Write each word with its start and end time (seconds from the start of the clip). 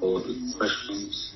for 0.00 0.20
the 0.20 0.54
questions. 0.58 1.32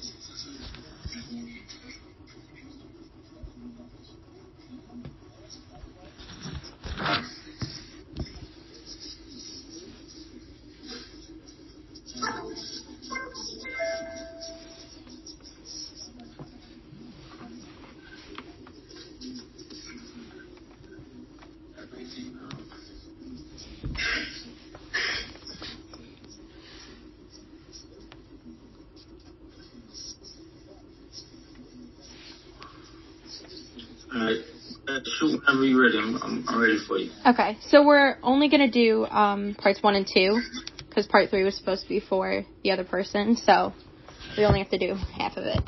For 36.86 36.98
you. 36.98 37.10
Okay, 37.24 37.58
so 37.68 37.84
we're 37.84 38.16
only 38.22 38.48
gonna 38.48 38.70
do 38.70 39.06
um, 39.06 39.54
parts 39.54 39.82
one 39.82 39.94
and 39.94 40.06
two, 40.06 40.40
because 40.88 41.06
part 41.06 41.30
three 41.30 41.44
was 41.44 41.56
supposed 41.56 41.82
to 41.82 41.88
be 41.88 42.00
for 42.00 42.44
the 42.62 42.70
other 42.70 42.84
person, 42.84 43.36
so 43.36 43.72
we 44.36 44.44
only 44.44 44.60
have 44.60 44.70
to 44.70 44.78
do 44.78 44.94
half 44.94 45.36
of 45.36 45.44
it. 45.44 45.60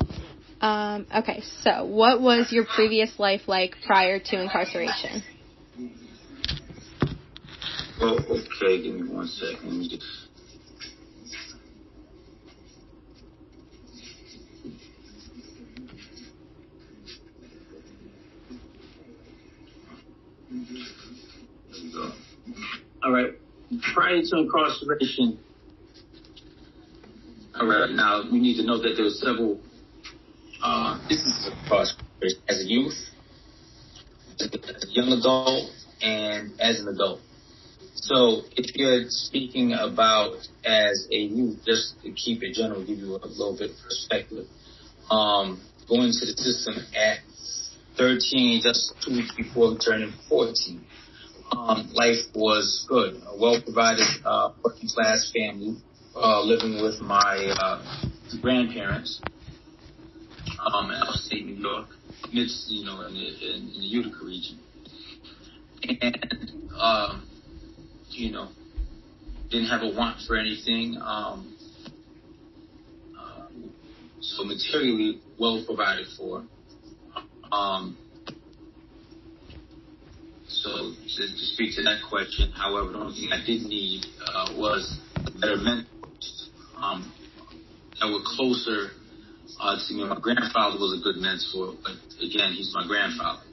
Um, 0.61 1.07
okay, 1.15 1.41
so 1.61 1.85
what 1.85 2.21
was 2.21 2.51
your 2.51 2.65
previous 2.65 3.17
life 3.17 3.41
like 3.47 3.75
prior 3.85 4.19
to 4.19 4.41
incarceration? 4.41 5.23
Oh, 8.01 8.17
okay. 8.17 8.81
Give 8.81 8.95
me 8.95 9.09
one 9.09 9.27
second. 9.27 9.89
Just 9.89 10.29
All 23.03 23.11
right. 23.11 23.33
Prior 23.93 24.18
to 24.29 24.37
incarceration, 24.37 25.39
all 27.59 27.67
right, 27.67 27.89
now 27.91 28.23
we 28.31 28.39
need 28.39 28.57
to 28.57 28.63
know 28.63 28.77
that 28.77 28.89
there 28.89 28.95
there's 28.95 29.19
several 29.19 29.59
uh, 30.63 30.99
instances 31.09 31.47
of 31.47 31.53
incarceration 31.63 32.41
as 32.47 32.61
a 32.61 32.67
youth, 32.67 33.09
as 34.39 34.49
a 34.49 34.91
young 34.91 35.11
adult, 35.19 35.71
and 36.01 36.59
as 36.59 36.79
an 36.79 36.87
adult. 36.87 37.19
So 37.95 38.43
if 38.55 38.75
you're 38.75 39.05
speaking 39.09 39.73
about 39.73 40.35
as 40.65 41.07
a 41.11 41.17
youth, 41.17 41.59
just 41.65 42.01
to 42.03 42.11
keep 42.11 42.43
it 42.43 42.53
general, 42.53 42.85
give 42.85 42.99
you 42.99 43.15
a 43.15 43.27
little 43.27 43.57
bit 43.57 43.71
of 43.71 43.77
perspective, 43.83 44.45
um, 45.11 45.61
going 45.87 46.11
to 46.11 46.25
the 46.25 46.33
system 46.37 46.75
at 46.95 47.19
13, 47.97 48.61
just 48.63 48.95
two 49.05 49.11
weeks 49.11 49.33
before 49.35 49.77
turning 49.77 50.13
14 50.29 50.85
um, 51.51 51.89
life 51.93 52.17
was 52.35 52.85
good. 52.87 53.21
A 53.27 53.37
well 53.37 53.61
provided 53.61 54.07
uh, 54.25 54.51
working 54.63 54.89
class 54.89 55.31
family, 55.33 55.77
uh, 56.15 56.41
living 56.43 56.81
with 56.81 57.01
my 57.01 57.53
uh, 57.57 57.83
grandparents 58.41 59.21
um, 60.73 60.91
in 60.91 61.01
upstate 61.01 61.45
New 61.45 61.55
York, 61.55 61.87
midst, 62.33 62.69
you 62.69 62.85
know, 62.85 63.01
in 63.01 63.13
the, 63.13 63.55
in, 63.55 63.65
the 63.67 63.87
Utica 63.87 64.25
region. 64.25 64.59
And, 65.83 66.69
um, 66.77 67.27
you 68.09 68.31
know, 68.31 68.49
didn't 69.49 69.67
have 69.67 69.81
a 69.81 69.89
want 69.95 70.17
for 70.27 70.37
anything. 70.37 70.97
Um, 71.01 71.55
uh, 73.17 73.47
so 74.21 74.43
materially 74.43 75.21
well 75.39 75.63
provided 75.65 76.07
for. 76.17 76.43
Um, 77.51 77.97
so 80.49 80.69
to, 80.91 81.21
to, 81.29 81.45
speak 81.53 81.75
to 81.75 81.83
that 81.83 82.01
question, 82.09 82.51
however, 82.51 82.91
the 82.91 82.97
only 82.97 83.13
thing 83.13 83.29
I 83.31 83.45
did 83.45 83.63
need 83.63 84.05
uh, 84.25 84.53
was 84.57 84.99
better 85.39 85.57
mentors 85.57 86.49
um, 86.75 87.13
that 87.99 88.07
were 88.09 88.25
closer 88.25 88.89
uh, 89.61 89.77
to 89.77 89.93
me. 89.93 90.05
My 90.05 90.19
grandfather 90.19 90.77
was 90.79 90.99
a 90.99 91.03
good 91.03 91.21
mentor, 91.21 91.77
but 91.83 91.93
again, 92.17 92.53
he's 92.53 92.73
my 92.73 92.87
grandfather. 92.87 93.43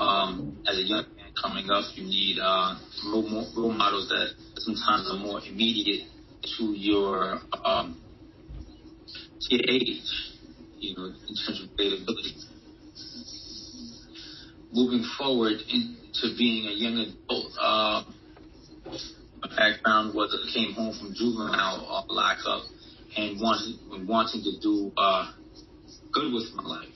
Um, 0.00 0.58
as 0.66 0.78
a 0.78 0.82
young 0.82 1.04
man 1.16 1.32
coming 1.40 1.70
up, 1.70 1.84
you 1.94 2.04
need 2.04 2.38
uh, 2.40 2.76
role, 3.12 3.52
role 3.56 3.72
models 3.72 4.08
that 4.08 4.32
sometimes 4.56 5.10
are 5.12 5.18
more 5.18 5.40
immediate 5.44 6.08
to 6.56 6.64
your 6.72 7.40
um, 7.64 8.00
to 9.40 9.56
your 9.56 9.64
age, 9.68 10.02
you 10.78 10.96
know, 10.96 11.06
in 11.06 11.34
terms 11.44 11.62
of 11.62 11.70
availability. 11.74 12.34
Moving 14.72 15.04
forward, 15.18 15.56
in, 15.72 15.96
to 16.20 16.34
being 16.36 16.66
a 16.66 16.72
young 16.72 16.98
adult. 16.98 17.52
Uh, 17.60 18.02
my 19.42 19.48
background 19.56 20.14
was 20.14 20.34
I 20.34 20.52
came 20.54 20.72
home 20.72 20.96
from 20.98 21.14
juvenile 21.14 21.86
uh, 21.88 22.12
lockup 22.12 22.62
and 23.16 23.40
wanted, 23.40 24.08
wanting 24.08 24.42
to 24.42 24.60
do 24.60 24.92
uh, 24.96 25.32
good 26.12 26.32
with 26.32 26.46
my 26.54 26.62
life. 26.62 26.88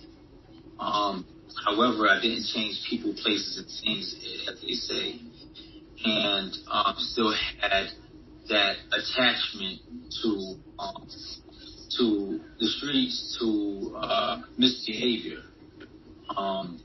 Um, 0.79 1.27
however, 1.67 2.09
I 2.09 2.21
didn't 2.21 2.47
change 2.53 2.81
people, 2.89 3.13
places, 3.23 3.59
and 3.59 3.67
things, 3.85 4.15
as 4.49 4.61
they 4.63 4.73
say, 4.73 5.21
and 6.05 6.53
um, 6.71 6.95
still 6.99 7.35
had 7.61 7.89
that 8.49 8.77
attachment 8.93 9.81
to 10.23 10.57
um, 10.79 11.09
to 11.99 12.41
the 12.59 12.67
streets, 12.67 13.39
to 13.41 13.95
uh, 13.97 14.43
misbehavior. 14.57 15.43
Um, 16.37 16.81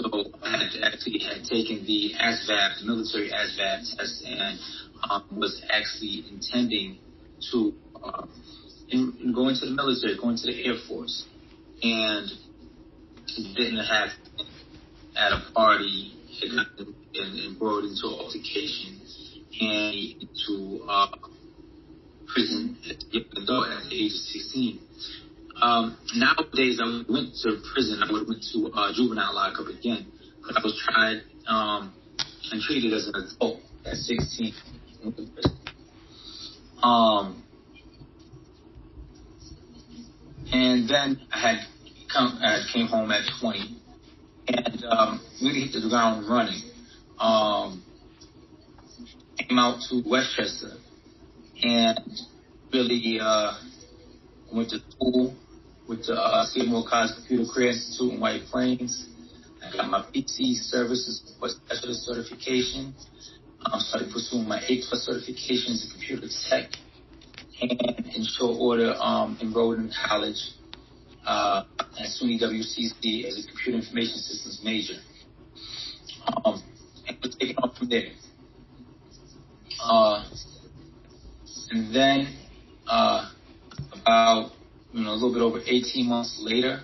so 0.00 0.24
had 0.42 0.70
actually 0.82 1.18
had 1.20 1.44
taken 1.44 1.84
the 1.86 2.14
ASVAB, 2.20 2.80
the 2.80 2.86
military 2.86 3.30
ASVAB 3.30 3.96
test, 3.96 4.24
and 4.24 4.58
um, 5.10 5.24
was 5.32 5.62
actually 5.70 6.24
intending 6.30 6.98
to 7.50 7.74
uh, 8.02 8.26
in, 8.88 9.16
in 9.22 9.32
go 9.32 9.48
into 9.48 9.66
the 9.66 9.72
military, 9.72 10.16
go 10.16 10.28
into 10.30 10.46
the 10.46 10.64
Air 10.66 10.76
Force, 10.88 11.26
and 11.82 12.30
didn't 13.56 13.84
have 13.84 14.10
at 15.16 15.32
a 15.32 15.52
party 15.54 16.12
and, 16.42 16.66
and 17.14 17.58
brought 17.58 17.84
into 17.84 18.06
altercation 18.06 19.00
and 19.60 19.94
into 20.20 20.84
uh, 20.88 21.08
prison 22.26 22.76
at 22.88 22.98
the 23.10 23.18
age 23.92 24.12
of 24.12 24.18
16. 24.18 24.80
Um, 25.60 25.98
nowadays, 26.14 26.80
I 26.82 27.02
went 27.08 27.34
to 27.42 27.60
prison. 27.74 28.02
I 28.02 28.10
went 28.10 28.42
to 28.52 28.70
uh, 28.72 28.92
juvenile 28.94 29.34
lockup 29.34 29.66
again, 29.66 30.06
but 30.46 30.56
I 30.56 30.60
was 30.62 30.80
tried 30.88 31.22
um, 31.46 31.92
and 32.50 32.62
treated 32.62 32.94
as 32.94 33.08
an 33.08 33.14
adult 33.14 33.60
at 33.84 33.96
16. 33.96 34.54
Um, 36.82 37.42
and 40.50 40.88
then 40.88 41.20
I 41.30 41.38
had 41.38 41.58
come, 42.10 42.38
I 42.42 42.62
came 42.72 42.86
home 42.86 43.10
at 43.10 43.22
20, 43.40 43.76
and 44.48 44.84
um, 44.84 45.20
really 45.42 45.60
hit 45.66 45.72
the 45.72 45.88
ground 45.90 46.26
running. 46.26 46.62
Um, 47.18 47.84
came 49.38 49.58
out 49.58 49.80
to 49.90 50.02
Westchester, 50.06 50.72
and 51.62 52.00
really 52.72 53.18
uh, 53.20 53.52
went 54.52 54.70
to 54.70 54.78
school 54.90 55.36
with 55.90 56.06
the 56.06 56.14
uh, 56.14 56.46
Seymour 56.46 56.84
College 56.88 57.10
Computer 57.16 57.52
Career 57.52 57.70
Institute 57.70 58.14
in 58.14 58.20
White 58.20 58.42
Plains. 58.44 59.08
I 59.60 59.76
got 59.76 59.90
my 59.90 60.02
PC 60.14 60.54
services 60.54 61.34
for 61.38 61.48
specialist 61.48 62.06
certification. 62.06 62.94
I 63.66 63.74
um, 63.74 63.80
started 63.80 64.12
pursuing 64.12 64.46
my 64.46 64.60
A 64.68 64.82
plus 64.88 65.10
certifications 65.10 65.84
in 65.84 65.90
computer 65.90 66.28
tech, 66.48 66.70
and 67.60 68.06
in 68.06 68.24
short 68.24 68.56
order, 68.60 68.94
um, 69.00 69.36
enrolled 69.42 69.80
in 69.80 69.92
college 70.08 70.40
uh, 71.26 71.64
at 71.78 72.06
SUNY 72.06 72.40
WCC 72.40 73.24
as 73.26 73.44
a 73.44 73.48
computer 73.48 73.78
information 73.78 74.16
systems 74.16 74.60
major. 74.64 74.94
Um, 76.44 76.62
and 77.08 77.18
we're 77.22 77.32
taking 77.32 77.56
off 77.56 77.76
from 77.76 77.88
there. 77.88 78.12
Uh, 79.82 80.24
and 81.72 81.92
then 81.92 82.32
uh, 82.86 83.28
about 83.92 84.52
you 84.92 85.04
know, 85.04 85.10
a 85.10 85.14
little 85.14 85.32
bit 85.32 85.42
over 85.42 85.60
18 85.66 86.08
months 86.08 86.38
later, 86.42 86.80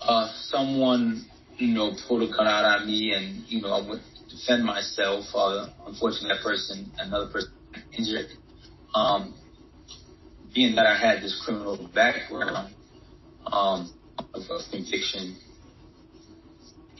uh, 0.00 0.32
someone, 0.42 1.24
you 1.58 1.74
know, 1.74 1.92
pulled 2.08 2.22
a 2.22 2.28
gun 2.32 2.46
out 2.46 2.64
on 2.64 2.86
me 2.86 3.12
and, 3.12 3.44
you 3.48 3.62
know, 3.62 3.72
I 3.72 3.80
to 3.80 4.36
defend 4.36 4.64
myself. 4.64 5.26
Uh, 5.34 5.68
unfortunately, 5.86 6.30
that 6.30 6.42
person, 6.42 6.92
another 6.98 7.28
person 7.32 7.52
injured. 7.96 8.26
Um, 8.94 9.34
being 10.54 10.76
that 10.76 10.86
I 10.86 10.96
had 10.98 11.22
this 11.22 11.40
criminal 11.44 11.88
background, 11.94 12.74
um, 13.46 13.92
of, 14.34 14.42
conviction, 14.70 15.36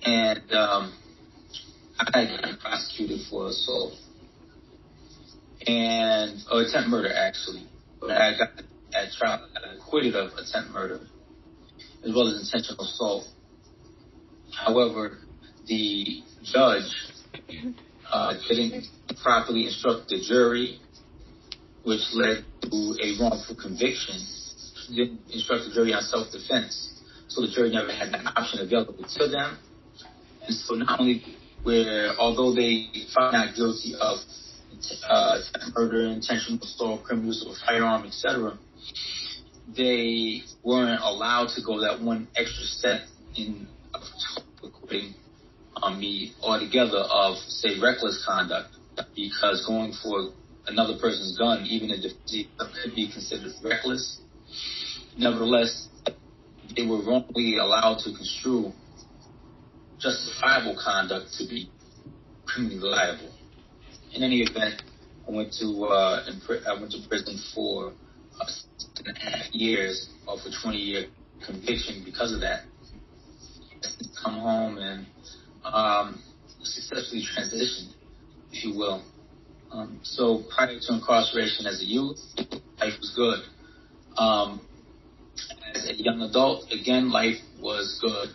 and, 0.05 0.53
um, 0.53 0.93
I 1.99 2.21
had 2.21 2.43
been 2.43 2.57
prosecuted 2.59 3.21
for 3.31 3.49
assault. 3.49 3.95
and 5.67 6.43
or 6.53 6.63
attempt 6.63 6.89
murder 6.91 7.13
actually. 7.15 7.67
But 8.01 8.13
I 8.13 8.37
got 8.39 8.51
at 8.97 9.13
trial 9.13 9.47
acquitted 9.79 10.15
of 10.15 10.33
attempt 10.35 10.71
murder 10.71 11.01
as 12.07 12.15
well 12.15 12.29
as 12.29 12.41
intentional 12.41 12.85
assault. 12.85 13.25
However, 14.53 15.19
the 15.67 16.23
judge 16.45 16.91
uh, 18.11 18.35
didn't 18.49 18.87
properly 19.23 19.67
instruct 19.67 20.09
the 20.09 20.21
jury, 20.21 20.79
which 21.85 22.03
led 22.15 22.45
to 22.63 22.97
a 23.03 23.21
wrongful 23.21 23.57
conviction. 23.61 24.17
Didn't 24.89 25.21
instruct 25.33 25.65
the 25.65 25.75
jury 25.75 25.93
on 25.93 26.03
self-defense, 26.03 27.03
so 27.29 27.43
the 27.43 27.49
jury 27.49 27.71
never 27.71 27.93
had 27.93 28.13
that 28.13 28.25
option 28.37 28.61
available 28.61 29.05
to 29.05 29.29
them. 29.29 29.59
And 30.47 30.55
so 30.55 30.75
not 30.75 31.01
only 31.01 31.25
where, 31.65 32.15
although 32.19 32.55
they 32.55 32.87
found 33.13 33.33
not 33.33 33.57
guilty 33.57 33.95
of 34.01 34.19
uh, 35.09 35.39
murder, 35.75 36.07
intentional 36.07 36.63
assault, 36.63 37.03
criminal 37.03 37.27
use 37.27 37.45
of 37.45 37.53
a 37.53 37.67
firearm, 37.67 38.07
etc., 38.07 38.57
they 39.77 40.43
weren't 40.63 41.01
allowed 41.03 41.49
to 41.57 41.63
go 41.63 41.81
that 41.81 42.01
one 42.01 42.29
extra 42.37 42.65
step 42.65 43.01
in 43.37 43.69
acquitting 44.63 45.15
on 45.83 45.99
me 45.99 46.33
altogether 46.43 46.99
of, 46.99 47.37
say, 47.37 47.79
reckless 47.81 48.25
conduct, 48.27 48.69
because 49.15 49.65
going 49.67 49.93
for 50.03 50.31
another 50.67 50.95
person's 51.01 51.37
gun, 51.39 51.65
even 51.67 51.91
if 51.91 52.05
it 52.05 52.47
could 52.59 52.95
be 52.95 53.11
considered 53.13 53.53
reckless, 53.63 54.21
nevertheless, 55.19 55.89
they 56.77 56.87
were 56.87 57.03
wrongly 57.03 57.59
allowed 57.59 57.99
to 57.99 58.13
construe 58.13 58.73
justifiable 60.01 60.77
conduct 60.83 61.33
to 61.39 61.47
be 61.47 61.71
criminally 62.47 62.79
liable. 62.79 63.33
In 64.15 64.23
any 64.23 64.41
event, 64.41 64.83
I 65.29 65.33
went 65.33 65.53
to 65.61 65.85
uh, 65.85 66.25
I 66.69 66.81
went 66.81 66.93
to 66.93 67.09
prison 67.09 67.39
for 67.55 67.93
uh, 68.41 68.47
and 69.05 69.17
a 69.17 69.21
half 69.21 69.53
years 69.53 70.09
of 70.27 70.39
a 70.41 70.51
20 70.63 70.79
year 70.79 71.07
conviction 71.45 72.03
because 72.05 72.33
of 72.33 72.41
that. 72.41 72.63
Come 74.23 74.41
home 74.41 74.79
and 74.79 75.07
um, 75.65 76.23
successfully 76.63 77.23
transitioned, 77.23 77.95
if 78.53 78.65
you 78.65 78.77
will. 78.77 79.03
Um, 79.71 80.01
so 80.03 80.45
prior 80.55 80.79
to 80.79 80.95
incarceration 80.95 81.67
as 81.67 81.81
a 81.83 81.85
youth, 81.85 82.19
life 82.81 82.95
was 83.01 83.13
good. 83.15 83.41
Um, 84.17 84.61
as 85.75 85.89
a 85.89 85.95
young 85.95 86.23
adult, 86.23 86.71
again, 86.73 87.11
life 87.11 87.37
was 87.61 87.99
good. 88.01 88.29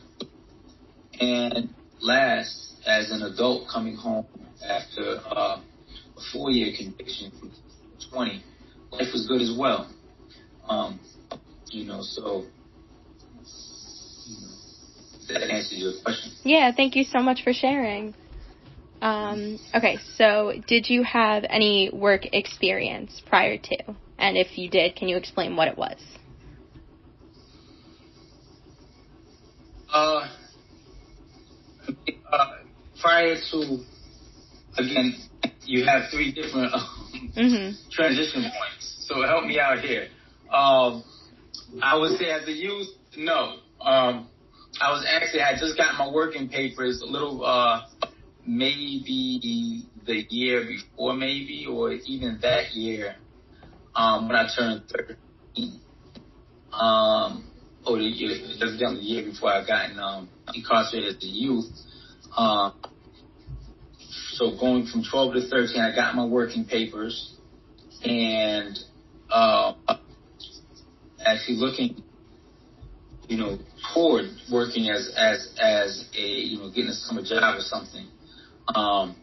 And 1.20 1.74
last, 2.02 2.76
as 2.86 3.12
an 3.12 3.24
adult 3.24 3.68
coming 3.72 3.96
home 3.96 4.26
after 4.68 5.22
uh, 5.26 5.60
a 6.18 6.22
four-year 6.32 6.74
conviction 6.78 7.32
from 7.40 7.52
20, 8.12 8.44
life 8.92 9.08
was 9.14 9.28
good 9.28 9.42
as 9.42 9.56
well. 9.58 9.90
Um, 10.68 11.00
you 11.70 11.86
know, 11.86 12.02
so 12.02 12.46
that 15.28 15.44
answers 15.44 15.78
your 15.78 15.94
question. 16.04 16.32
Yeah, 16.44 16.72
thank 16.76 16.96
you 16.96 17.04
so 17.04 17.20
much 17.20 17.44
for 17.44 17.54
sharing. 17.54 18.14
Um, 19.02 19.60
okay, 19.74 19.98
so 20.16 20.54
did 20.68 20.90
you 20.90 21.04
have 21.04 21.44
any 21.50 21.90
work 21.92 22.28
experience 22.34 23.22
prior 23.26 23.58
to? 23.58 23.96
And 24.20 24.38
if 24.38 24.58
you 24.58 24.70
did, 24.70 24.96
can 24.96 25.08
you 25.08 25.18
explain 25.18 25.56
what 25.56 25.68
it 25.68 25.78
was? 25.78 25.98
Uh, 29.92 30.28
uh 32.32 32.52
prior 33.02 33.36
to, 33.52 33.80
again, 34.78 35.16
you 35.66 35.86
have 35.86 36.04
three 36.12 36.32
different 36.32 36.74
um, 36.74 37.34
mm-hmm. 37.36 37.76
transition 37.92 38.44
points. 38.44 39.06
So 39.08 39.22
help 39.24 39.46
me 39.46 39.60
out 39.60 39.80
here. 39.80 40.08
Um, 40.52 41.04
I 41.82 41.98
would 41.98 42.18
say 42.20 42.30
as 42.32 42.48
a 42.48 42.52
youth, 42.52 42.88
no. 43.18 43.58
Um, 43.80 44.28
I 44.80 44.92
was 44.92 45.06
actually 45.10 45.42
I 45.42 45.54
just 45.60 45.78
got 45.78 45.98
my 45.98 46.10
working 46.10 46.50
papers 46.50 47.02
a 47.02 47.06
little 47.06 47.44
uh 47.46 47.82
maybe 48.46 49.84
the 50.06 50.26
year 50.30 50.66
before 50.66 51.14
maybe 51.14 51.68
or 51.70 51.92
even 51.94 52.40
that 52.42 52.74
year 52.74 53.16
um 53.96 54.28
when 54.28 54.36
I 54.36 54.48
turned 54.56 54.84
thirteen. 54.90 55.82
Um 56.74 57.52
or 57.86 57.98
the 57.98 58.04
year 58.04 58.38
the 58.60 58.98
year 59.02 59.24
before 59.26 59.52
I 59.52 59.66
got 59.66 59.98
um 59.98 60.30
incarcerated 60.54 61.18
as 61.18 61.24
a 61.24 61.28
youth. 61.28 61.66
Um 62.38 62.74
so 64.34 64.58
going 64.58 64.88
from 64.88 65.04
twelve 65.04 65.34
to 65.34 65.48
thirteen 65.50 65.82
I 65.82 65.94
got 65.94 66.16
my 66.16 66.26
working 66.26 66.66
papers 66.66 67.36
and 68.04 68.78
uh 69.30 69.74
actually 71.26 71.58
looking 71.58 72.04
you 73.32 73.38
know, 73.38 73.58
toward 73.94 74.26
working 74.52 74.90
as 74.90 75.10
as 75.16 75.54
as 75.58 76.06
a 76.18 76.22
you 76.22 76.58
know 76.60 76.70
getting 76.70 76.90
a 76.90 77.24
job 77.24 77.56
or 77.58 77.62
something. 77.62 78.08
Um, 78.76 79.16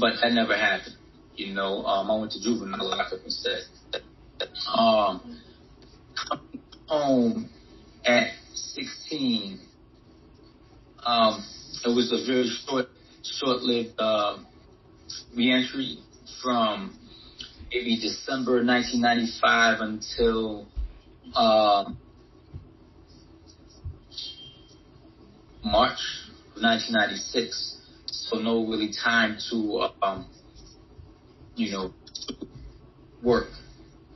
but 0.00 0.14
that 0.22 0.32
never 0.32 0.56
happened. 0.56 0.96
You 1.34 1.52
know, 1.52 1.84
um, 1.84 2.10
I 2.10 2.18
went 2.18 2.32
to 2.32 2.40
juvenile 2.40 2.88
lockup 2.88 3.18
instead. 3.24 3.60
Um, 4.74 5.38
home 6.86 7.50
at 8.06 8.28
16. 8.54 9.60
Um, 11.04 11.44
it 11.84 11.88
was 11.88 12.10
a 12.12 12.24
very 12.26 12.48
short, 12.48 12.86
short-lived 13.22 13.94
uh, 13.98 14.38
reentry 15.36 15.98
from 16.42 16.98
maybe 17.70 17.98
December 18.00 18.64
1995 18.64 19.80
until 19.80 20.66
uh, 21.34 21.84
March 25.64 25.98
1996. 26.54 27.78
So 28.06 28.38
no 28.38 28.66
really 28.66 28.92
time 28.92 29.38
to, 29.50 29.88
um, 30.02 30.28
you 31.54 31.72
know, 31.72 31.92
work. 33.22 33.48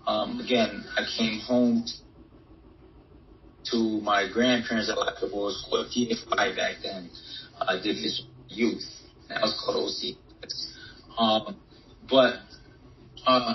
Um, 0.06 0.40
again, 0.40 0.84
I 0.96 1.04
came 1.16 1.40
home 1.40 1.84
to 3.70 3.76
my 4.00 4.28
grandparents 4.32 4.88
at 4.88 4.98
like 4.98 5.20
was 5.22 5.66
called 5.68 5.86
PFI 5.88 6.56
back 6.56 6.76
then. 6.82 7.10
I 7.60 7.74
did 7.74 7.96
this 7.96 8.22
youth. 8.48 8.84
That 9.28 9.42
was 9.42 9.60
called 9.64 9.90
OC. 9.90 10.16
Um, 11.18 11.56
but, 12.08 12.34
uh, 13.26 13.54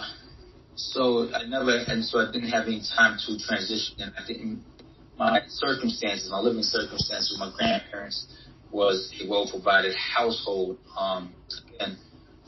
so 0.76 1.30
I 1.34 1.46
never, 1.46 1.78
and 1.88 2.04
so 2.04 2.20
I 2.20 2.32
didn't 2.32 2.50
have 2.50 2.68
any 2.68 2.82
time 2.96 3.18
to 3.25 3.38
transition 3.40 3.96
and 4.00 4.13
I 4.18 4.25
didn't 4.28 4.63
my 5.22 5.42
circumstances, 5.48 6.32
my 6.32 6.40
living 6.40 6.63
circumstances 6.63 7.32
with 7.32 7.40
my 7.40 7.56
grandparents 7.56 8.25
was 8.72 9.13
a 9.22 9.30
well 9.30 9.48
provided 9.48 9.96
household. 9.96 10.78
Um, 10.98 11.36
again, 11.75 11.98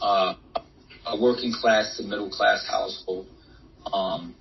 uh, 0.02 0.34
a 1.06 1.22
working 1.22 1.54
class 1.54 1.98
to 1.98 2.04
middle 2.04 2.32
class 2.32 2.66
household. 2.68 3.28
Um, 3.92 4.36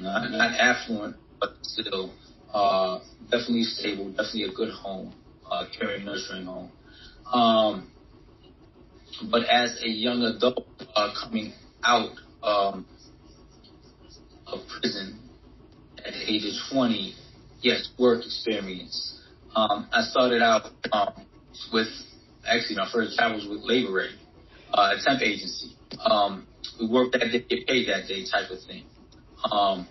not, 0.00 0.30
not 0.30 0.58
affluent, 0.58 1.16
but 1.40 1.50
still 1.62 2.12
uh, 2.52 2.98
definitely 3.30 3.62
stable, 3.62 4.10
definitely 4.10 4.44
a 4.44 4.52
good 4.52 4.70
home, 4.70 5.14
uh, 5.50 5.64
caring, 5.78 6.04
nurturing 6.04 6.44
home. 6.44 6.70
Um, 7.32 7.90
but 9.30 9.44
as 9.48 9.80
a 9.82 9.88
young 9.88 10.22
adult 10.22 10.66
uh, 10.94 11.14
coming 11.22 11.54
out 11.82 12.10
um, 12.42 12.86
of 14.52 14.60
prison 14.80 15.18
at 15.98 16.12
the 16.12 16.32
age 16.32 16.44
of 16.44 16.54
20, 16.72 17.14
yes, 17.62 17.90
work 17.98 18.24
experience. 18.24 19.20
Um, 19.54 19.88
I 19.92 20.02
started 20.02 20.42
out 20.42 20.70
um, 20.92 21.26
with 21.72 21.88
actually 22.46 22.76
my 22.76 22.88
first 22.92 23.18
job 23.18 23.34
was 23.34 23.46
with 23.48 23.60
Labor 23.62 23.92
Ready, 23.92 24.18
uh, 24.72 24.94
a 24.96 25.02
temp 25.04 25.22
agency. 25.22 25.76
Um, 26.04 26.46
we 26.80 26.88
worked 26.88 27.12
that 27.12 27.30
day, 27.32 27.44
get 27.48 27.66
paid 27.66 27.88
that 27.88 28.06
day, 28.08 28.24
type 28.24 28.50
of 28.50 28.58
thing. 28.66 28.84
Um, 29.50 29.88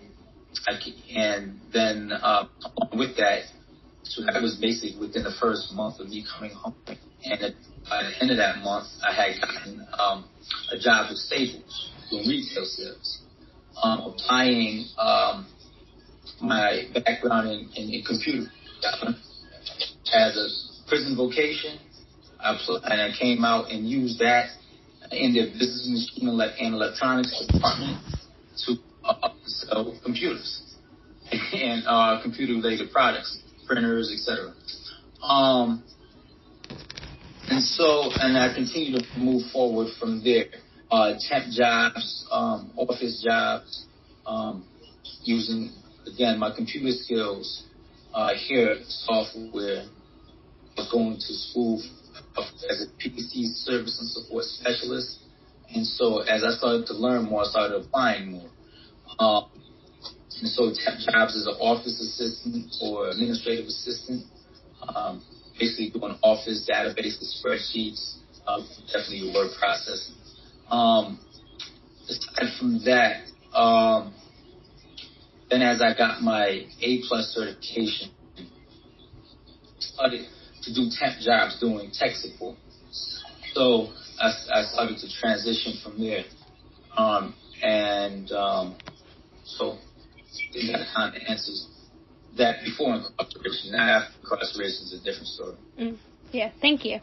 I, 0.66 0.78
and 1.14 1.60
then 1.72 2.12
uh, 2.12 2.46
with 2.94 3.16
that, 3.16 3.42
so 4.02 4.22
that 4.24 4.40
was 4.42 4.58
basically 4.60 4.98
within 4.98 5.24
the 5.24 5.34
first 5.40 5.72
month 5.72 6.00
of 6.00 6.08
me 6.08 6.24
coming 6.24 6.54
home. 6.54 6.74
And 6.86 7.42
at, 7.42 7.52
by 7.88 8.04
the 8.04 8.22
end 8.22 8.30
of 8.30 8.36
that 8.38 8.58
month, 8.58 8.86
I 9.06 9.12
had 9.12 9.40
gotten 9.40 9.86
um, 9.98 10.24
a 10.72 10.78
job 10.78 11.10
with 11.10 11.18
Staples 11.18 11.90
doing 12.10 12.26
retail 12.28 12.64
sales, 12.64 13.22
um, 13.82 14.14
applying 14.14 14.86
um, 14.98 15.46
my 16.40 16.84
background 17.04 17.48
in, 17.48 17.70
in, 17.76 17.90
in 17.90 18.04
computer 18.04 18.50
as 20.12 20.36
a 20.36 20.88
prison 20.88 21.16
vocation. 21.16 21.78
I 22.40 22.56
pl- 22.64 22.80
and 22.84 23.00
I 23.00 23.10
came 23.18 23.44
out 23.44 23.70
and 23.70 23.88
used 23.88 24.20
that 24.20 24.50
in 25.10 25.34
their 25.34 25.46
business 25.46 26.12
and 26.20 26.74
electronics 26.74 27.46
department 27.50 27.98
to 28.66 28.74
uh, 29.04 29.28
sell 29.46 29.98
computers 30.04 30.76
and 31.32 31.82
uh, 31.86 32.20
computer 32.22 32.54
related 32.54 32.92
products, 32.92 33.38
printers, 33.66 34.12
etc. 34.12 34.54
Um, 35.22 35.84
and 37.48 37.62
so, 37.62 38.10
and 38.20 38.36
I 38.36 38.54
continue 38.54 38.98
to 38.98 39.04
move 39.18 39.50
forward 39.52 39.88
from 39.98 40.22
there. 40.22 40.46
Uh, 40.90 41.14
temp 41.28 41.52
jobs, 41.52 42.26
um, 42.30 42.72
office 42.76 43.22
jobs, 43.26 43.86
um, 44.26 44.64
using 45.22 45.72
again 46.06 46.38
my 46.38 46.54
computer 46.54 46.90
skills 46.92 47.64
uh, 48.14 48.30
here 48.34 48.76
software. 48.86 49.84
Going 50.92 51.16
to 51.16 51.34
school 51.34 51.82
as 52.70 52.86
a 52.86 53.02
PC 53.02 53.50
service 53.66 53.98
and 53.98 54.08
support 54.08 54.44
specialist, 54.44 55.18
and 55.74 55.84
so 55.84 56.20
as 56.20 56.44
I 56.44 56.50
started 56.56 56.86
to 56.86 56.94
learn 56.94 57.24
more, 57.24 57.42
I 57.42 57.46
started 57.46 57.82
applying 57.82 58.30
more. 58.30 58.48
Um, 59.18 59.50
and 60.40 60.48
so 60.48 60.70
temp 60.70 61.00
jobs 61.00 61.34
as 61.36 61.46
an 61.46 61.58
office 61.60 61.98
assistant 62.00 62.72
or 62.80 63.08
administrative 63.10 63.66
assistant, 63.66 64.24
um, 64.94 65.20
basically 65.58 65.90
doing 65.90 66.16
office 66.22 66.68
databases, 66.70 67.42
spreadsheets, 67.42 68.18
uh, 68.46 68.62
definitely 68.86 69.32
word 69.34 69.50
processing. 69.58 70.14
Um, 70.70 71.18
aside 72.08 72.58
from 72.58 72.84
that, 72.84 73.24
um, 73.56 74.14
then 75.50 75.62
as 75.62 75.80
I 75.80 75.96
got 75.96 76.22
my 76.22 76.66
A 76.80 77.00
plus 77.08 77.34
certification, 77.34 78.10
started 79.78 80.26
to 80.62 80.74
do 80.74 80.90
temp 80.98 81.20
jobs 81.20 81.58
doing 81.60 81.90
tech 81.92 82.14
support. 82.14 82.56
So 83.54 83.88
I, 84.20 84.32
I 84.52 84.62
started 84.64 84.98
to 84.98 85.08
transition 85.20 85.74
from 85.82 85.98
there. 85.98 86.24
Um, 86.96 87.34
and 87.62 88.30
um, 88.32 88.76
so 89.44 89.78
that 90.54 90.86
kind 90.94 91.16
of 91.16 91.22
answers 91.28 91.66
that 92.36 92.56
before 92.64 92.94
incarceration. 92.94 93.72
Now 93.72 94.02
after 94.02 94.14
incarceration 94.22 94.84
is 94.84 95.00
a 95.00 95.04
different 95.04 95.26
story. 95.26 95.56
Mm, 95.80 95.98
yeah, 96.32 96.50
thank 96.60 96.84
you. 96.84 97.00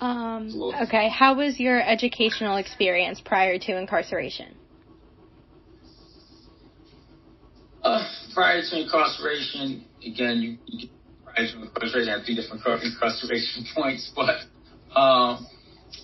Um, 0.00 0.72
okay, 0.82 1.08
how 1.08 1.34
was 1.36 1.58
your 1.58 1.80
educational 1.80 2.56
experience 2.56 3.20
prior 3.20 3.58
to 3.58 3.76
incarceration? 3.76 4.54
Uh, 7.82 8.04
prior 8.34 8.60
to 8.62 8.82
incarceration, 8.82 9.84
again, 10.06 10.38
you, 10.38 10.58
you 10.66 10.88
prior 11.24 11.46
to 11.46 11.62
incarceration, 11.62 12.08
I 12.10 12.18
have 12.18 12.26
three 12.26 12.36
different 12.36 12.62
incarceration 12.84 13.64
points, 13.74 14.12
but 14.14 14.98
um, 14.98 15.46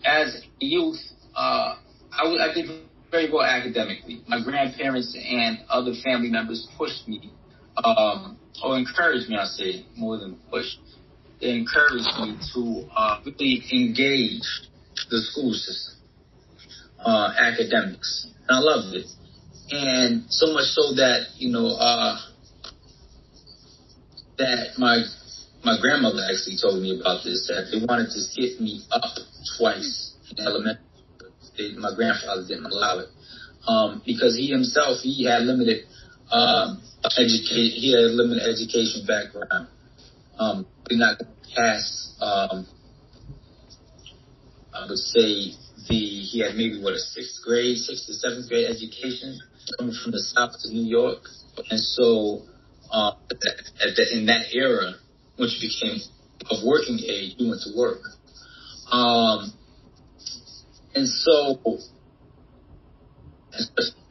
as 0.04 0.42
a 0.60 0.64
youth, 0.64 1.00
uh, 1.36 1.76
I, 2.12 2.22
I 2.22 2.54
did 2.54 2.68
very 3.10 3.30
well 3.30 3.44
academically. 3.44 4.22
My 4.26 4.42
grandparents 4.42 5.16
and 5.16 5.58
other 5.68 5.92
family 6.02 6.30
members 6.30 6.66
pushed 6.76 7.06
me, 7.06 7.32
um, 7.84 8.38
or 8.64 8.76
encouraged 8.76 9.28
me, 9.28 9.36
I 9.36 9.44
say, 9.44 9.86
more 9.96 10.18
than 10.18 10.36
pushed. 10.50 10.80
They 11.44 11.50
encouraged 11.50 12.08
me 12.24 12.40
to 12.54 12.88
uh, 12.96 13.20
really 13.26 13.60
engage 13.70 14.48
the 15.10 15.20
school 15.20 15.52
system, 15.52 16.00
uh, 17.04 17.34
academics. 17.38 18.28
And 18.48 18.56
I 18.56 18.60
loved 18.60 18.96
it. 18.96 19.04
And 19.70 20.24
so 20.32 20.54
much 20.54 20.72
so 20.72 20.94
that, 20.94 21.36
you 21.36 21.52
know, 21.52 21.66
uh, 21.66 22.16
that 24.38 24.78
my 24.78 25.04
my 25.64 25.76
grandmother 25.80 26.24
actually 26.32 26.56
told 26.56 26.80
me 26.80 26.98
about 26.98 27.24
this, 27.24 27.44
that 27.48 27.68
they 27.68 27.84
wanted 27.84 28.06
to 28.06 28.20
skip 28.20 28.58
me 28.58 28.80
up 28.90 29.04
twice 29.58 30.14
in 30.30 30.46
elementary 30.46 30.80
my 31.76 31.94
grandfather 31.94 32.44
didn't 32.48 32.66
allow 32.66 32.98
it 32.98 33.08
um, 33.68 34.02
because 34.06 34.34
he 34.36 34.48
himself 34.48 34.98
he 35.02 35.24
had 35.24 35.42
limited 35.42 35.84
um, 36.32 36.82
he 37.14 37.92
had 37.92 38.16
limited 38.16 38.42
education 38.48 39.04
background. 39.06 39.68
Um, 40.38 40.66
not 40.90 41.20
pass. 41.54 42.14
Um, 42.20 42.66
I 44.73 44.87
would 44.88 44.99
say 44.99 45.54
the 45.88 45.94
he 45.94 46.40
had 46.40 46.56
maybe 46.56 46.82
what 46.82 46.94
a 46.94 46.99
sixth 46.99 47.40
grade, 47.44 47.78
sixth 47.78 48.06
to 48.06 48.14
seventh 48.14 48.49
grade 48.49 48.66
education 48.68 49.38
coming 49.78 49.94
from 50.02 50.12
the 50.12 50.20
south 50.20 50.52
to 50.62 50.73
New 50.73 50.84
York, 50.84 51.23
and 51.70 51.80
so 51.80 52.42
uh, 52.90 53.12
at 53.30 53.96
the, 53.96 54.08
in 54.12 54.26
that 54.26 54.46
era, 54.52 54.94
which 55.37 55.61
became 55.61 56.00
of 56.50 56.58
working 56.64 56.99
age, 56.99 57.34
he 57.38 57.49
went 57.49 57.62
to 57.62 57.76
work. 57.76 58.02
Um, 58.90 59.52
and 60.94 61.08
so, 61.08 61.58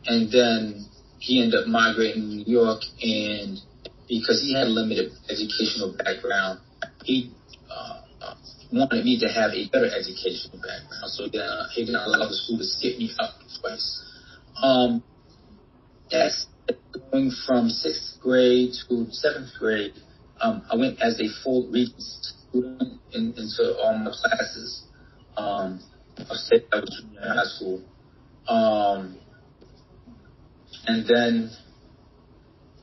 and 0.05 0.31
then 0.31 0.85
he 1.19 1.41
ended 1.41 1.61
up 1.61 1.67
migrating 1.67 2.21
to 2.21 2.27
New 2.27 2.45
York, 2.45 2.81
and 3.01 3.59
because 4.07 4.41
he 4.41 4.53
had 4.53 4.67
limited 4.67 5.11
educational 5.29 5.95
background, 5.97 6.59
he 7.03 7.31
uh, 7.69 8.01
wanted 8.71 9.05
me 9.05 9.19
to 9.19 9.27
have 9.27 9.51
a 9.51 9.69
better 9.69 9.87
educational 9.87 10.57
background. 10.57 11.07
So 11.07 11.25
uh, 11.25 11.67
he 11.73 11.85
didn't 11.85 12.01
allow 12.01 12.27
the 12.27 12.35
school 12.35 12.57
to 12.57 12.65
skip 12.65 12.97
me 12.97 13.11
up 13.19 13.33
twice. 13.61 14.03
Um, 14.61 15.03
that's 16.11 16.47
going 17.11 17.31
from 17.47 17.69
sixth 17.69 18.19
grade 18.21 18.71
to 18.89 19.07
seventh 19.11 19.49
grade. 19.59 19.93
Um, 20.41 20.63
I 20.71 20.75
went 20.75 21.01
as 21.01 21.19
a 21.19 21.27
full 21.43 21.69
reading 21.71 21.95
student 21.97 22.99
in, 23.11 23.33
into 23.37 23.75
all 23.81 23.97
my 23.97 24.11
classes. 24.11 24.83
Um, 25.37 25.81
I 26.17 26.35
stayed 26.35 26.65
I 26.71 26.79
was 26.79 27.03
in 27.09 27.17
high 27.17 27.43
school. 27.45 27.83
Um, 28.47 29.17
and 30.85 31.07
then 31.07 31.51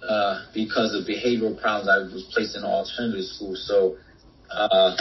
uh, 0.08 0.46
because 0.54 0.94
of 0.94 1.06
behavioral 1.06 1.60
problems, 1.60 1.88
I 1.88 1.98
was 1.98 2.28
placed 2.32 2.56
in 2.56 2.64
alternative 2.64 3.24
school. 3.24 3.54
So 3.54 3.96
uh, 4.50 4.96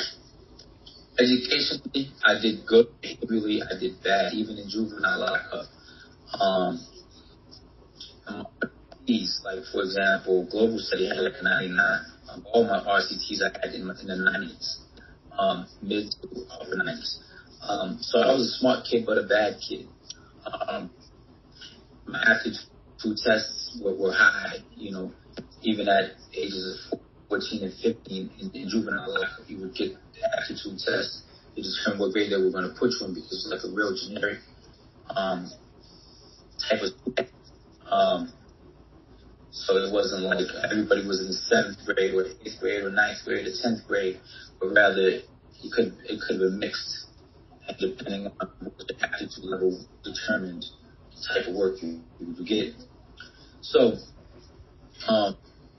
educationally, 1.19 2.11
I 2.25 2.39
did 2.41 2.65
good. 2.65 2.87
Behaviorally, 3.01 3.61
I 3.63 3.79
did 3.79 4.01
bad, 4.03 4.33
even 4.33 4.57
in 4.57 4.69
juvenile 4.69 5.19
lockup. 5.19 5.65
Um, 6.39 6.79
like 9.43 9.63
for 9.71 9.81
example, 9.81 10.47
global 10.49 10.77
study 10.79 11.07
had 11.07 11.17
like 11.17 11.33
a 11.39 11.43
99. 11.43 11.99
Um, 12.31 12.45
all 12.53 12.63
my 12.63 12.79
RCTs 12.79 13.41
I 13.41 13.49
had 13.59 13.73
in, 13.73 13.81
in 13.81 14.07
the 14.07 14.13
90s, 14.13 14.77
um, 15.37 15.67
mid 15.81 16.11
to 16.21 16.27
upper 16.51 16.75
90s. 16.75 17.17
Um, 17.67 17.97
so 18.01 18.19
I 18.19 18.31
was 18.33 18.45
a 18.45 18.59
smart 18.59 18.85
kid, 18.89 19.05
but 19.05 19.17
a 19.17 19.23
bad 19.23 19.59
kid. 19.67 19.87
Um, 20.45 20.91
my 22.05 22.19
aptitude 22.19 23.17
tests 23.25 23.79
were, 23.83 23.95
were 23.95 24.13
high, 24.13 24.57
you 24.75 24.91
know, 24.91 25.11
even 25.63 25.87
at 25.87 26.11
ages 26.33 26.89
of 26.91 26.99
14 27.29 27.63
and 27.63 27.73
15 27.73 28.29
in, 28.39 28.51
in 28.53 28.69
juvenile 28.69 29.13
life, 29.13 29.29
you 29.47 29.59
would 29.59 29.75
get 29.75 29.93
the 30.13 30.21
aptitude 30.37 30.79
test 30.79 31.23
to 31.55 31.61
determine 31.61 31.99
what 31.99 32.13
grade 32.13 32.31
they 32.31 32.37
were 32.37 32.51
going 32.51 32.67
to 32.67 32.75
put 32.77 32.91
you 32.99 33.07
in 33.07 33.13
because 33.13 33.31
it's 33.31 33.49
like 33.49 33.63
a 33.63 33.73
real 33.73 33.95
generic 33.95 34.39
um, 35.15 35.49
type 36.69 36.81
of. 36.81 37.25
Um, 37.89 38.33
so 39.51 39.77
it 39.77 39.91
wasn't 39.91 40.23
like 40.23 40.45
everybody 40.69 41.05
was 41.05 41.19
in 41.21 41.33
seventh 41.33 41.85
grade 41.85 42.13
or 42.13 42.25
eighth 42.25 42.59
grade 42.59 42.83
or 42.83 42.91
ninth 42.91 43.17
grade 43.25 43.47
or 43.47 43.51
tenth 43.61 43.85
grade, 43.87 44.19
but 44.59 44.69
rather 44.69 45.01
it 45.09 45.25
could 45.71 45.97
it 46.05 46.21
could 46.21 46.39
have 46.39 46.51
been 46.51 46.59
mixed 46.59 47.09
depending 47.79 48.27
on 48.27 48.49
what 48.59 48.87
the 48.87 48.95
aptitude 49.01 49.43
level 49.43 49.85
determined 50.03 50.65
the 51.11 51.33
type 51.33 51.47
of 51.47 51.55
work 51.55 51.81
you, 51.81 52.01
you 52.19 52.27
would 52.27 52.47
get. 52.47 52.73
So, 53.61 53.97
um, 55.07 55.37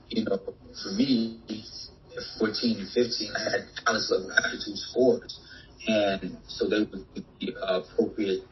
you 0.09 0.25
know, 0.25 0.39
for 0.83 0.93
me, 0.93 1.41
at 1.49 2.23
14 2.39 2.79
and 2.81 2.89
15, 2.89 3.33
I 3.37 3.43
had 3.51 3.69
college 3.85 4.03
level 4.11 4.33
aptitude 4.33 4.77
scores. 4.77 5.41
And 5.89 6.37
so 6.47 6.69
they 6.69 6.81
would 6.81 7.07
be 7.39 7.55
appropriate 7.63 8.43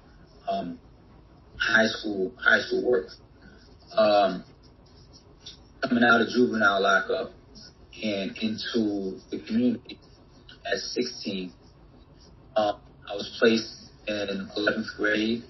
um, 0.50 0.78
high 1.58 1.86
school 1.86 2.32
high 2.38 2.60
school 2.60 2.90
work. 2.90 3.08
Um, 3.96 4.44
coming 5.82 6.04
out 6.04 6.20
of 6.20 6.28
juvenile 6.28 6.82
lockup 6.82 7.32
and 8.02 8.36
into 8.38 9.18
the 9.30 9.42
community 9.46 9.98
at 10.66 10.78
16, 10.78 11.52
um, 12.56 12.80
I 13.10 13.14
was 13.14 13.36
placed 13.38 13.90
in 14.06 14.48
11th 14.56 14.96
grade, 14.96 15.42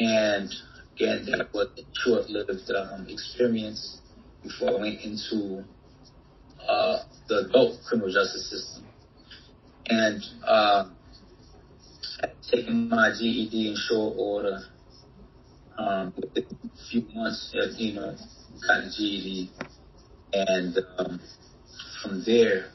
and 0.00 0.52
again, 0.94 1.26
that 1.30 1.48
was 1.52 1.68
a 1.78 1.82
short-lived 2.04 2.70
um, 2.70 3.06
experience 3.08 4.00
before 4.42 4.70
I 4.70 4.80
went 4.80 5.00
into 5.00 5.64
uh, 6.68 6.98
the 7.28 7.46
adult 7.48 7.78
criminal 7.84 8.12
justice 8.12 8.50
system. 8.50 8.84
And 9.86 10.22
uh, 10.46 10.84
taken 12.50 12.88
my 12.88 13.12
GED 13.18 13.68
in 13.68 13.76
short 13.88 14.14
order. 14.18 14.60
Um, 15.78 16.12
a 16.36 16.42
few 16.90 17.06
months, 17.14 17.54
uh, 17.56 17.68
you 17.76 17.94
know, 17.94 18.14
got 18.66 18.84
a 18.84 18.90
GED, 18.90 19.50
and 20.32 20.76
um, 20.98 21.20
from 22.02 22.22
there, 22.24 22.66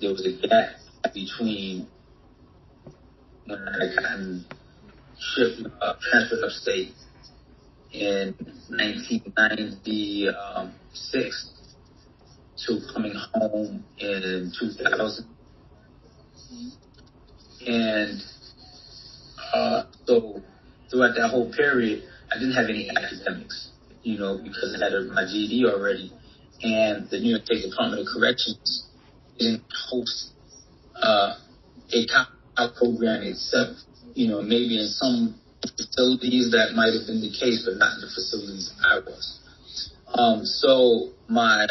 there 0.00 0.10
was 0.10 0.24
a 0.24 0.32
gap 0.46 0.76
between 1.12 1.88
when 3.46 3.66
I 3.66 3.94
got 3.94 4.20
shipped, 5.18 5.66
uh, 5.80 5.94
transferred 6.10 6.44
upstate 6.44 6.94
in 7.92 8.34
1996 8.68 11.57
to 12.66 12.80
coming 12.92 13.14
home 13.34 13.84
in 13.98 14.52
2000. 14.58 15.26
And 17.66 18.22
uh, 19.54 19.82
so 20.06 20.42
throughout 20.90 21.14
that 21.16 21.28
whole 21.30 21.52
period, 21.52 22.04
I 22.30 22.38
didn't 22.38 22.54
have 22.54 22.68
any 22.68 22.90
academics, 22.90 23.70
you 24.02 24.18
know, 24.18 24.38
because 24.42 24.76
I 24.78 24.84
had 24.84 24.94
a, 24.94 25.04
my 25.12 25.24
GED 25.24 25.66
already. 25.66 26.12
And 26.62 27.08
the 27.10 27.18
New 27.20 27.30
York 27.30 27.44
State 27.44 27.68
Department 27.70 28.02
of 28.02 28.08
Corrections 28.12 28.86
didn't 29.38 29.62
host 29.90 30.32
uh, 30.96 31.34
a 31.92 32.06
college 32.06 32.74
program 32.76 33.22
itself. 33.22 33.76
You 34.14 34.28
know, 34.28 34.42
maybe 34.42 34.80
in 34.80 34.88
some 34.88 35.38
facilities 35.62 36.50
that 36.50 36.74
might 36.74 36.92
have 36.94 37.06
been 37.06 37.20
the 37.20 37.30
case, 37.30 37.62
but 37.64 37.78
not 37.78 37.94
in 37.94 38.00
the 38.00 38.10
facilities 38.12 38.72
I 38.82 38.98
was. 38.98 39.38
Um, 40.14 40.44
so 40.44 41.12
my 41.28 41.66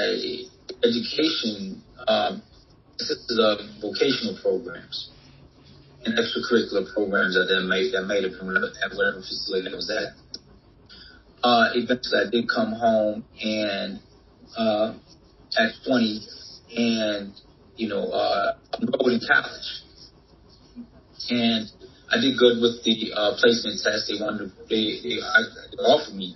education 0.83 1.81
um, 2.07 2.41
consisted 2.97 3.39
of 3.39 3.59
vocational 3.81 4.37
programs 4.41 5.09
and 6.05 6.17
extracurricular 6.17 6.91
programs 6.93 7.35
that 7.35 7.47
that 7.49 7.65
made 7.67 7.93
that 7.93 8.05
made 8.05 8.23
it 8.23 8.37
from 8.37 8.49
at 8.55 8.95
whatever 8.95 9.21
facility 9.21 9.69
I 9.71 9.75
was 9.75 9.89
at. 9.89 10.13
Uh, 11.43 11.69
eventually, 11.75 12.21
I 12.25 12.29
did 12.29 12.49
come 12.49 12.73
home 12.73 13.23
and 13.43 13.99
uh, 14.57 14.93
at 15.57 15.71
20, 15.85 16.21
and 16.75 17.33
you 17.75 17.89
know, 17.89 18.09
uh, 18.09 18.55
enrolled 18.81 19.13
in 19.13 19.21
college, 19.27 19.69
and 21.29 21.69
I 22.09 22.19
did 22.21 22.37
good 22.37 22.61
with 22.61 22.83
the 22.83 23.13
uh, 23.13 23.37
placement 23.37 23.79
test. 23.83 24.09
They 24.09 24.19
wanted 24.19 24.51
they, 24.69 24.99
they, 25.03 25.19
I, 25.21 25.39
they 25.71 25.77
offered 25.83 26.15
me 26.15 26.35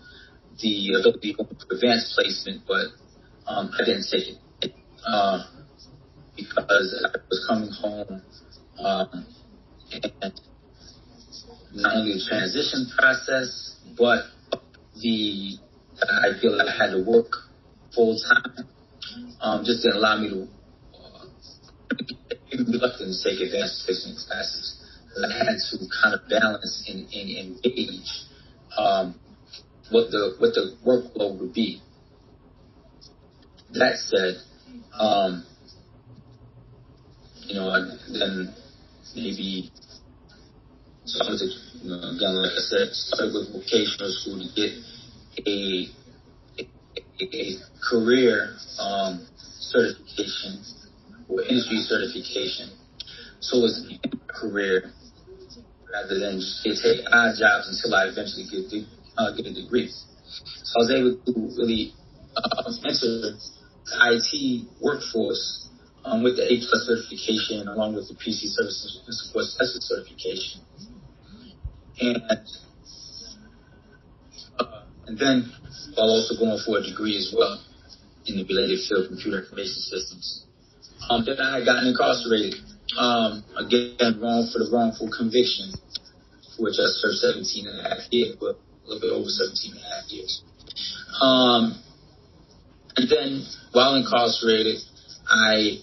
the 0.61 0.99
ability 0.99 1.33
to 1.33 1.45
advanced 1.73 2.13
placement, 2.13 2.63
but 2.67 2.93
um, 3.51 3.71
I 3.77 3.85
didn't 3.85 4.07
take 4.09 4.37
it 4.61 4.73
uh, 5.05 5.43
because 6.35 7.05
I 7.05 7.17
was 7.29 7.45
coming 7.47 7.69
home 7.69 8.21
um, 8.79 9.25
and 10.21 10.41
not 11.73 11.95
only 11.95 12.13
the 12.13 12.25
transition 12.27 12.87
process, 12.97 13.75
but 13.97 14.23
the 15.01 15.57
I 16.01 16.39
feel 16.39 16.57
like 16.57 16.67
I 16.67 16.77
had 16.85 16.91
to 16.91 17.03
work 17.03 17.31
full 17.93 18.17
time. 18.17 18.67
Um, 19.41 19.63
just 19.65 19.83
didn't 19.83 19.97
allow 19.97 20.17
me 20.17 20.29
to 20.29 20.47
uh, 20.97 21.25
reluctant 22.57 23.13
to 23.13 23.29
take 23.29 23.41
advanced 23.41 23.85
placement 23.85 24.17
classes. 24.27 24.77
I 25.17 25.45
had 25.45 25.57
to 25.71 25.77
kind 26.01 26.15
of 26.15 26.21
balance 26.29 26.85
and, 26.87 26.99
and 27.11 27.29
engage 27.37 28.25
um, 28.77 29.19
what 29.89 30.09
the 30.11 30.35
what 30.39 30.53
the 30.53 30.77
workload 30.85 31.39
would 31.39 31.53
be. 31.53 31.81
That 33.73 33.95
said, 33.97 34.35
um, 34.99 35.45
you 37.47 37.55
know, 37.55 37.71
then 38.13 38.53
maybe 39.15 39.71
started 41.05 41.39
to, 41.39 41.47
you 41.83 41.89
know, 41.89 41.97
again, 42.15 42.35
like 42.35 42.51
I 42.51 42.63
said, 42.67 42.87
started 42.91 43.33
with 43.33 43.53
vocational 43.53 44.11
school 44.11 44.39
to 44.39 44.47
get 44.55 44.71
a 45.47 45.87
a, 46.59 46.67
a 47.23 47.55
career 47.89 48.55
um, 48.79 49.27
certification 49.37 50.63
or 51.29 51.41
industry 51.43 51.79
certification. 51.79 52.69
So 53.39 53.65
it's 53.65 53.81
a 54.03 54.17
career 54.33 54.91
rather 55.93 56.19
than 56.19 56.39
just 56.39 56.83
take 56.83 57.05
odd 57.11 57.35
jobs 57.37 57.67
until 57.67 57.95
I 57.95 58.05
eventually 58.07 58.45
get 58.51 58.69
the, 58.69 58.85
uh, 59.17 59.35
get 59.35 59.45
a 59.45 59.53
degree. 59.53 59.89
So 59.89 60.73
I 60.75 60.79
was 60.79 60.91
able 60.91 61.15
to 61.25 61.61
really 61.61 61.93
uh, 62.35 62.71
enter 62.85 63.37
IT 63.85 64.67
workforce 64.81 65.67
um, 66.05 66.23
with 66.23 66.37
the 66.37 66.43
A 66.43 66.57
plus 66.59 66.87
certification 66.87 67.67
along 67.67 67.95
with 67.95 68.07
the 68.07 68.15
PC 68.15 68.49
services 68.49 69.01
and 69.05 69.13
support 69.13 69.45
specialist 69.45 69.87
certification. 69.87 70.61
And 71.99 72.23
uh, 74.59 74.83
and 75.07 75.17
then 75.17 75.51
while 75.95 76.09
also 76.09 76.35
going 76.37 76.57
for 76.65 76.79
a 76.79 76.83
degree 76.83 77.17
as 77.17 77.33
well 77.35 77.61
in 78.25 78.37
the 78.37 78.45
related 78.45 78.79
field 78.87 79.05
of 79.05 79.07
computer 79.09 79.41
information 79.41 79.81
systems. 79.81 80.45
Um, 81.09 81.25
then 81.25 81.39
I 81.41 81.57
had 81.57 81.65
gotten 81.65 81.89
incarcerated. 81.89 82.55
Um, 82.97 83.43
again, 83.57 84.19
wrong 84.21 84.49
for 84.51 84.59
the 84.59 84.69
wrongful 84.71 85.09
conviction, 85.09 85.73
for 86.55 86.69
which 86.69 86.77
I 86.77 86.85
served 87.01 87.17
17 87.17 87.67
and 87.67 87.79
a 87.79 87.83
half 87.83 88.05
years, 88.11 88.35
but 88.39 88.59
a 88.59 88.85
little 88.85 89.01
bit 89.01 89.11
over 89.11 89.29
17 89.29 89.73
and 89.73 89.81
a 89.81 89.89
half 89.89 90.05
years. 90.11 90.43
Um, 91.21 91.81
and 92.97 93.09
then 93.09 93.45
while 93.71 93.95
incarcerated, 93.95 94.77
I 95.29 95.79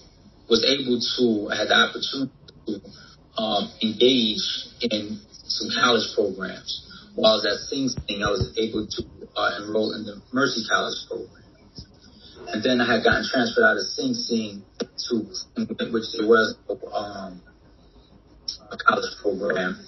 was 0.49 0.65
able 0.65 0.99
to, 0.99 1.53
I 1.53 1.57
had 1.57 1.69
the 1.69 1.77
opportunity 1.77 2.31
to 2.67 3.41
um, 3.41 3.71
engage 3.81 4.45
in 4.81 5.19
some 5.31 5.69
college 5.81 6.13
programs. 6.15 6.85
While 7.15 7.33
I 7.33 7.35
was 7.35 7.45
at 7.45 7.59
Sing 7.69 7.89
Sing, 7.89 8.23
I 8.23 8.29
was 8.29 8.53
able 8.57 8.85
to 8.87 9.01
uh, 9.35 9.61
enroll 9.61 9.93
in 9.93 10.05
the 10.05 10.21
Mercy 10.31 10.61
College 10.69 10.97
program. 11.07 11.35
And 12.47 12.63
then 12.63 12.81
I 12.81 12.95
had 12.95 13.03
gotten 13.03 13.25
transferred 13.29 13.63
out 13.63 13.77
of 13.77 13.83
Sing 13.83 14.13
Sing 14.13 14.63
to 15.09 15.17
which 15.91 16.05
there 16.17 16.27
was 16.27 16.55
um, 16.93 17.41
a 18.71 18.77
college 18.77 19.13
program. 19.21 19.85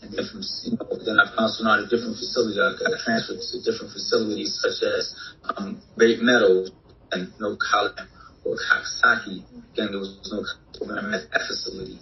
Then 0.00 0.14
from 0.14 0.42
you 0.64 0.78
know, 0.78 0.86
then 1.04 1.18
I 1.18 1.26
bounced 1.36 1.60
around 1.60 1.82
to 1.82 1.86
different 1.90 2.16
facilities. 2.16 2.58
I 2.58 2.74
got 2.78 2.98
transferred 3.02 3.42
to 3.42 3.56
different 3.66 3.92
facilities 3.92 4.54
such 4.62 4.82
as 4.86 5.14
um, 5.56 5.82
Great 5.96 6.22
Meadows 6.22 6.70
and 7.12 7.32
no 7.40 7.56
college 7.56 7.98
or 8.44 8.56
Coxsackie. 8.56 9.42
Again, 9.74 9.90
there 9.90 9.98
was 9.98 10.18
no 10.30 10.44
program 10.78 11.14
at 11.14 11.30
that 11.30 11.42
facility. 11.46 11.98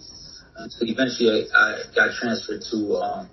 So 0.69 0.85
eventually, 0.85 1.29
I, 1.29 1.45
I 1.53 1.83
got 1.93 2.13
transferred 2.17 2.61
to 2.71 2.77
um, 2.97 3.29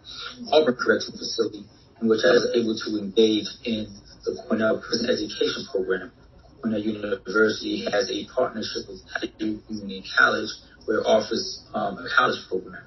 Auburn 0.53 0.77
Correctional 0.77 1.17
Facility, 1.17 1.65
in 2.01 2.09
which 2.09 2.21
I 2.25 2.33
was 2.37 2.53
able 2.53 2.77
to 2.77 3.01
engage 3.01 3.49
in 3.65 3.89
the 4.25 4.45
Cornell 4.47 4.81
Prison 4.81 5.09
Education 5.09 5.65
Program. 5.73 6.13
Cornell 6.61 6.81
University 6.81 7.85
has 7.91 8.11
a 8.11 8.27
partnership 8.35 8.89
with 8.89 9.01
Community 9.39 10.05
College 10.17 10.49
where 10.85 11.01
it 11.01 11.07
offers 11.07 11.65
um, 11.73 11.97
a 11.97 12.09
college 12.17 12.41
program, 12.49 12.85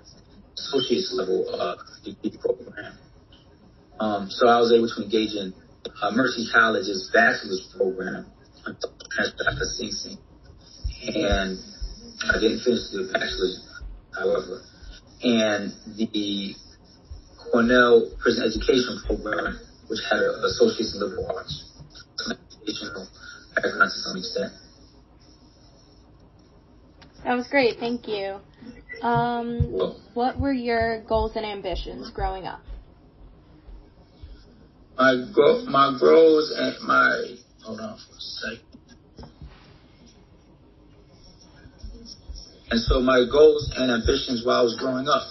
associate's 0.58 1.14
level 1.14 1.48
uh, 1.54 1.76
program. 2.42 2.98
Um, 4.00 4.30
so 4.30 4.48
I 4.48 4.60
was 4.60 4.74
able 4.74 4.90
to 4.90 5.04
engage 5.04 5.34
in 5.34 5.54
uh, 6.02 6.12
Mercy 6.12 6.48
College's 6.54 7.10
bachelor's 7.14 7.74
program 7.76 8.26
after 8.68 9.66
Sing 9.66 9.92
Sing. 9.92 10.18
And 11.08 11.58
I 12.30 12.40
didn't 12.40 12.62
finish 12.62 12.90
the 12.92 13.10
bachelor's, 13.14 13.64
however. 14.14 14.62
And 15.24 15.74
the 15.98 16.54
Cornell 17.52 18.12
Prison 18.20 18.44
Education 18.46 19.02
Program, 19.06 19.60
which 19.88 20.00
had 20.10 20.20
an 20.20 20.44
associate's 20.46 20.96
liberal 21.00 21.26
arts, 21.36 21.64
educational 22.68 23.08
background 23.56 23.92
to 23.92 24.00
some 24.04 24.18
extent. 24.18 24.54
That 27.24 27.36
was 27.36 27.48
great. 27.48 27.80
Thank 27.80 28.08
you. 28.08 28.38
Um, 29.02 29.96
what 30.14 30.40
were 30.40 30.54
your 30.54 31.04
goals 31.04 31.34
and 31.36 31.46
ambitions 31.46 32.10
growing 32.12 32.46
up? 32.46 32.62
my 34.98 35.26
gro- 35.32 35.64
my 35.66 35.96
goals 36.00 36.54
and 36.58 36.76
my 36.88 37.36
hold 37.64 37.80
on 37.80 37.98
for 37.98 38.16
a 38.16 38.20
second. 38.20 38.62
And 42.70 42.82
so 42.82 43.00
my 43.00 43.24
goals 43.32 43.72
and 43.78 43.92
ambitions 43.92 44.44
while 44.46 44.60
I 44.60 44.64
was 44.64 44.76
growing 44.78 45.08
up, 45.08 45.24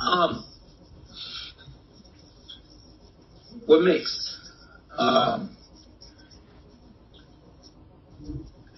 um, 0.00 0.44
were 3.68 3.80
mixed. 3.80 4.38
Um, 4.96 5.56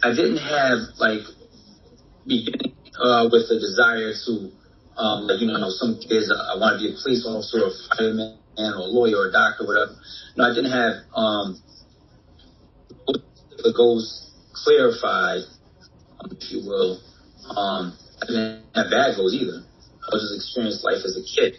I 0.02 0.10
didn't 0.10 0.38
have 0.38 0.78
like 0.98 1.20
beginning 2.26 2.74
uh, 2.98 3.28
with 3.30 3.46
a 3.50 3.58
desire 3.58 4.12
to, 4.26 4.50
um, 4.98 5.26
like 5.26 5.40
you 5.40 5.46
know, 5.46 5.70
some 5.70 5.98
kids 6.00 6.32
I 6.32 6.56
want 6.58 6.78
to 6.78 6.84
be 6.84 6.92
a 6.92 6.96
police 7.02 7.24
officer 7.26 7.64
or 7.64 7.70
a 7.70 7.76
fireman 7.96 8.38
or 8.58 8.82
a 8.82 8.90
lawyer 8.90 9.16
or 9.16 9.28
a 9.28 9.32
doctor, 9.32 9.64
or 9.64 9.66
whatever. 9.68 9.94
No, 10.36 10.44
I 10.44 10.54
didn't 10.54 10.72
have 10.72 10.94
um, 11.14 11.62
the 13.06 13.72
goals 13.76 14.30
clarified, 14.52 15.42
um, 16.20 16.30
if 16.32 16.50
you 16.50 16.60
will. 16.64 17.00
Um, 17.56 17.96
I 18.22 18.26
didn't 18.26 18.64
have 18.74 18.90
bad 18.90 19.16
goals 19.16 19.34
either. 19.34 19.62
I 19.62 20.08
was 20.12 20.22
just 20.22 20.36
experiencing 20.36 20.84
life 20.84 21.02
as 21.04 21.16
a 21.16 21.24
kid. 21.24 21.58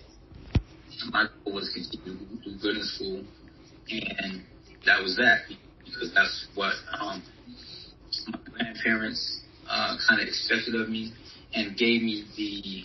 My 1.12 1.28
goal 1.46 1.54
was 1.56 1.72
to 1.74 1.98
do 2.04 2.18
good 2.62 2.78
in 2.78 2.84
school, 2.84 3.24
and 3.90 4.44
that 4.86 5.02
was 5.02 5.16
that 5.18 5.46
because 5.86 6.12
that's 6.14 6.48
what 6.56 6.74
um, 7.00 7.22
my 8.30 8.40
grandparents 8.52 9.42
uh, 9.70 9.98
kind 10.08 10.22
of 10.22 10.28
expected 10.28 10.76
of 10.76 10.90
me 10.90 11.14
and 11.54 11.78
gave 11.78 12.02
me 12.02 12.26
the 12.38 12.84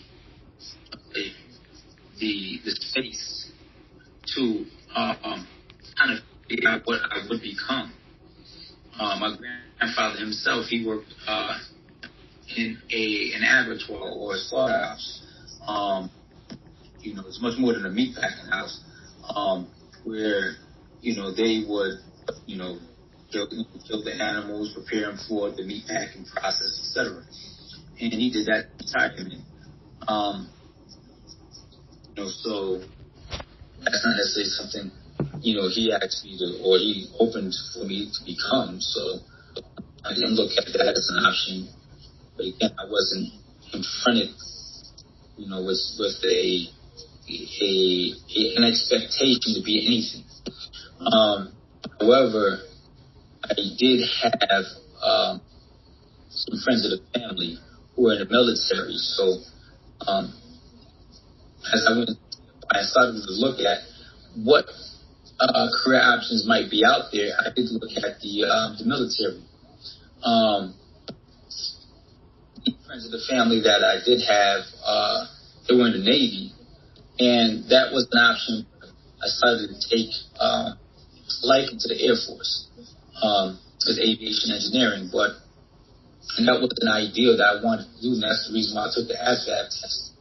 the 2.19 2.59
the 2.65 2.71
space 2.71 3.51
to 4.35 4.65
uh, 4.95 5.15
um, 5.23 5.47
kind 5.97 6.17
of 6.17 6.23
figure 6.49 6.69
out 6.69 6.81
what 6.85 6.99
I 7.11 7.27
would 7.29 7.41
become. 7.41 7.93
Uh, 8.99 9.17
my 9.19 9.35
grandfather 9.79 10.19
himself, 10.19 10.65
he 10.67 10.85
worked 10.85 11.13
uh, 11.27 11.57
in 12.55 12.77
a 12.91 13.31
an 13.35 13.43
abattoir 13.43 14.09
or 14.11 14.35
a 14.35 14.37
slaughterhouse, 14.37 15.23
um, 15.67 16.09
you 17.01 17.13
know, 17.13 17.23
it's 17.27 17.41
much 17.41 17.57
more 17.59 17.73
than 17.73 17.85
a 17.85 17.89
meat 17.89 18.15
packing 18.15 18.49
house, 18.51 18.79
um, 19.35 19.67
where, 20.03 20.55
you 21.01 21.15
know, 21.15 21.33
they 21.33 21.63
would, 21.67 21.99
you 22.45 22.57
know, 22.57 22.77
kill 23.33 24.03
the 24.03 24.13
animals, 24.13 24.73
prepare 24.73 25.09
them 25.09 25.19
for 25.27 25.49
the 25.51 25.63
meat 25.63 25.83
packing 25.87 26.25
process, 26.25 26.79
etc. 26.79 27.23
And 27.99 28.13
he 28.13 28.29
did 28.31 28.47
that 28.47 28.69
retirement. 28.79 29.43
Um, 30.07 30.49
you 32.15 32.23
know, 32.23 32.29
so 32.29 32.79
that's 33.83 34.05
not 34.05 34.15
necessarily 34.15 34.49
something, 34.49 34.91
you 35.41 35.57
know, 35.57 35.67
he 35.69 35.91
asked 35.91 36.23
me 36.23 36.37
to, 36.37 36.61
or 36.63 36.77
he 36.77 37.09
opened 37.19 37.53
for 37.73 37.85
me 37.85 38.11
to 38.11 38.19
become. 38.25 38.79
So 38.79 39.19
I 40.05 40.13
didn't 40.13 40.35
look 40.35 40.51
at 40.57 40.65
that 40.73 40.93
as 40.95 41.09
an 41.09 41.25
option. 41.25 41.69
But 42.37 42.45
again, 42.47 42.71
I 42.77 42.89
wasn't 42.89 43.33
confronted, 43.71 44.29
you 45.37 45.49
know, 45.49 45.63
with, 45.63 45.81
with 45.97 46.21
a, 46.23 46.67
a, 47.29 48.13
a 48.35 48.57
an 48.57 48.63
expectation 48.63 49.53
to 49.55 49.61
be 49.63 49.85
anything. 49.85 50.25
Um, 50.99 51.53
however, 51.99 52.59
I 53.43 53.55
did 53.77 53.99
have 54.21 54.65
um, 55.03 55.41
some 56.29 56.59
friends 56.63 56.85
of 56.85 56.95
the 56.95 57.19
family 57.19 57.59
who 57.95 58.03
were 58.03 58.13
in 58.13 58.19
the 58.19 58.29
military. 58.29 58.95
So 58.95 59.43
um, 60.07 60.33
as 61.73 61.85
I 61.87 61.97
went, 61.97 62.11
I 62.71 62.83
started 62.83 63.19
to 63.19 63.33
look 63.35 63.59
at 63.59 63.79
what 64.35 64.65
uh, 65.39 65.67
career 65.83 66.01
options 66.01 66.47
might 66.47 66.71
be 66.71 66.83
out 66.85 67.11
there. 67.11 67.35
I 67.37 67.51
did 67.53 67.67
look 67.71 67.91
at 67.97 68.19
the 68.21 68.47
um, 68.47 68.77
the 68.79 68.85
military. 68.85 69.43
Um, 70.23 70.75
friends 72.87 73.05
of 73.05 73.11
the 73.11 73.25
family 73.27 73.59
that 73.59 73.83
I 73.83 73.99
did 74.05 74.23
have, 74.23 74.63
uh, 74.85 75.25
they 75.67 75.75
were 75.75 75.87
in 75.87 75.99
the 75.99 76.05
Navy, 76.05 76.53
and 77.19 77.67
that 77.69 77.91
was 77.91 78.07
an 78.11 78.19
option. 78.19 78.65
I 79.19 79.27
started 79.27 79.67
to 79.67 79.79
take 79.89 80.09
uh, 80.39 80.75
liking 81.43 81.77
to 81.79 81.87
the 81.89 81.99
Air 81.99 82.15
Force 82.15 82.69
um, 83.23 83.59
with 83.87 83.97
aviation 83.99 84.51
engineering, 84.51 85.09
but 85.11 85.31
and 86.37 86.47
that 86.47 86.59
was 86.59 86.71
an 86.81 86.87
idea 86.87 87.35
that 87.35 87.43
I 87.43 87.63
wanted 87.63 87.87
to 87.93 88.01
do, 88.01 88.13
and 88.13 88.23
that's 88.23 88.47
the 88.47 88.53
reason 88.53 88.75
why 88.75 88.87
I 88.87 88.91
took 88.93 89.07
the 89.07 89.15
ASVAB 89.15 89.65
test. 89.69 90.11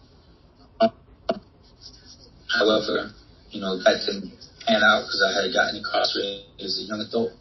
However, 2.52 3.10
you 3.50 3.60
know, 3.60 3.78
that 3.78 4.04
didn't 4.04 4.32
pan 4.66 4.82
out 4.84 5.08
because 5.08 5.22
I 5.24 5.42
had 5.42 5.52
gotten 5.52 5.76
incarcerated 5.76 6.44
as 6.60 6.78
a 6.78 6.84
young 6.84 7.00
adult. 7.00 7.32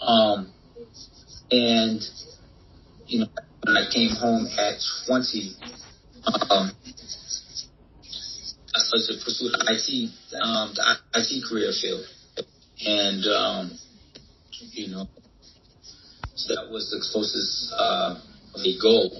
Um, 0.00 0.52
and, 1.50 2.00
you 3.06 3.20
know, 3.20 3.26
when 3.64 3.76
I 3.76 3.90
came 3.92 4.10
home 4.14 4.46
at 4.58 4.78
20, 5.06 5.56
um, 6.50 6.70
I 8.74 8.78
started 8.78 9.18
to 9.18 9.24
pursue 9.24 9.50
the 9.50 9.60
IT, 9.66 9.88
um, 10.42 10.72
the 10.74 10.96
IT 11.14 11.44
career 11.48 11.72
field. 11.72 12.06
And, 12.86 13.26
um, 13.26 13.78
you 14.70 14.88
know, 14.88 15.08
so 16.34 16.54
that 16.54 16.70
was 16.70 16.90
the 16.90 17.02
closest, 17.12 17.72
uh, 17.76 18.14
of 18.54 18.60
a 18.60 18.74
goal, 18.80 19.10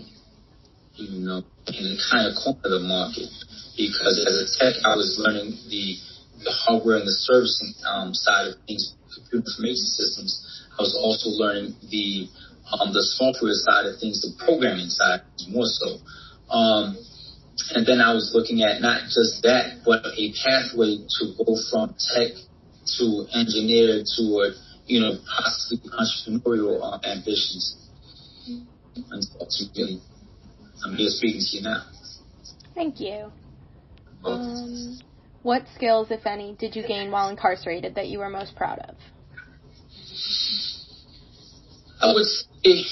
you 0.94 1.26
know, 1.26 1.42
and 1.66 1.84
it 1.86 2.00
kind 2.10 2.28
of 2.28 2.34
cornered 2.38 2.62
the 2.62 2.80
market 2.84 3.28
because 3.76 4.16
as 4.22 4.36
a 4.38 4.46
tech, 4.58 4.74
I 4.84 4.94
was 4.94 5.16
learning 5.18 5.56
the, 5.68 5.96
the 6.44 6.52
hardware 6.52 6.96
and 6.96 7.06
the 7.06 7.16
servicing 7.26 7.74
um, 7.88 8.14
side 8.14 8.48
of 8.48 8.54
things, 8.66 8.94
computer 9.08 9.44
information 9.48 9.88
systems. 9.88 10.32
I 10.78 10.82
was 10.82 10.94
also 10.96 11.30
learning 11.30 11.76
the 11.90 12.28
um, 12.72 12.92
the 12.92 13.02
software 13.02 13.52
side 13.52 13.84
of 13.86 14.00
things, 14.00 14.22
the 14.22 14.32
programming 14.44 14.88
side 14.88 15.20
more 15.48 15.68
so. 15.68 16.00
Um, 16.48 16.96
and 17.74 17.84
then 17.86 18.00
I 18.00 18.14
was 18.14 18.32
looking 18.34 18.62
at 18.62 18.80
not 18.80 19.04
just 19.12 19.42
that, 19.44 19.84
but 19.84 20.04
a 20.04 20.24
pathway 20.40 20.96
to 20.96 21.22
go 21.36 21.56
from 21.70 21.94
tech 22.16 22.32
to 22.98 23.06
engineer 23.32 24.02
to, 24.02 24.24
you 24.86 25.00
know, 25.00 25.12
possibly 25.26 25.90
entrepreneurial 25.90 26.80
uh, 26.82 26.98
ambitions. 27.06 27.76
And 28.96 29.24
ultimately, 29.40 30.00
I'm 30.84 30.94
here 30.96 31.08
speaking 31.10 31.40
to 31.40 31.56
you 31.56 31.62
now. 31.62 31.82
Thank 32.74 33.00
you. 33.00 33.32
Um, 34.24 34.98
what 35.42 35.64
skills, 35.74 36.08
if 36.10 36.26
any, 36.26 36.54
did 36.58 36.76
you 36.76 36.86
gain 36.86 37.10
while 37.10 37.28
incarcerated 37.28 37.96
that 37.96 38.08
you 38.08 38.18
were 38.18 38.28
most 38.28 38.54
proud 38.56 38.78
of? 38.80 38.96
I 42.00 42.12
would 42.12 42.26
say 42.26 42.84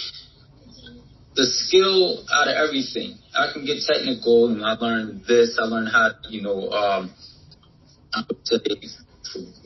the 1.34 1.46
skill 1.46 2.24
out 2.32 2.48
of 2.48 2.54
everything. 2.56 3.18
I 3.34 3.52
can 3.52 3.64
get 3.64 3.78
technical, 3.86 4.48
and 4.48 4.64
I 4.64 4.72
learned 4.74 5.22
this. 5.26 5.58
I 5.60 5.64
learned 5.64 5.88
how, 5.88 6.10
you 6.28 6.42
know, 6.42 6.70
um, 6.70 7.14
to, 8.12 8.60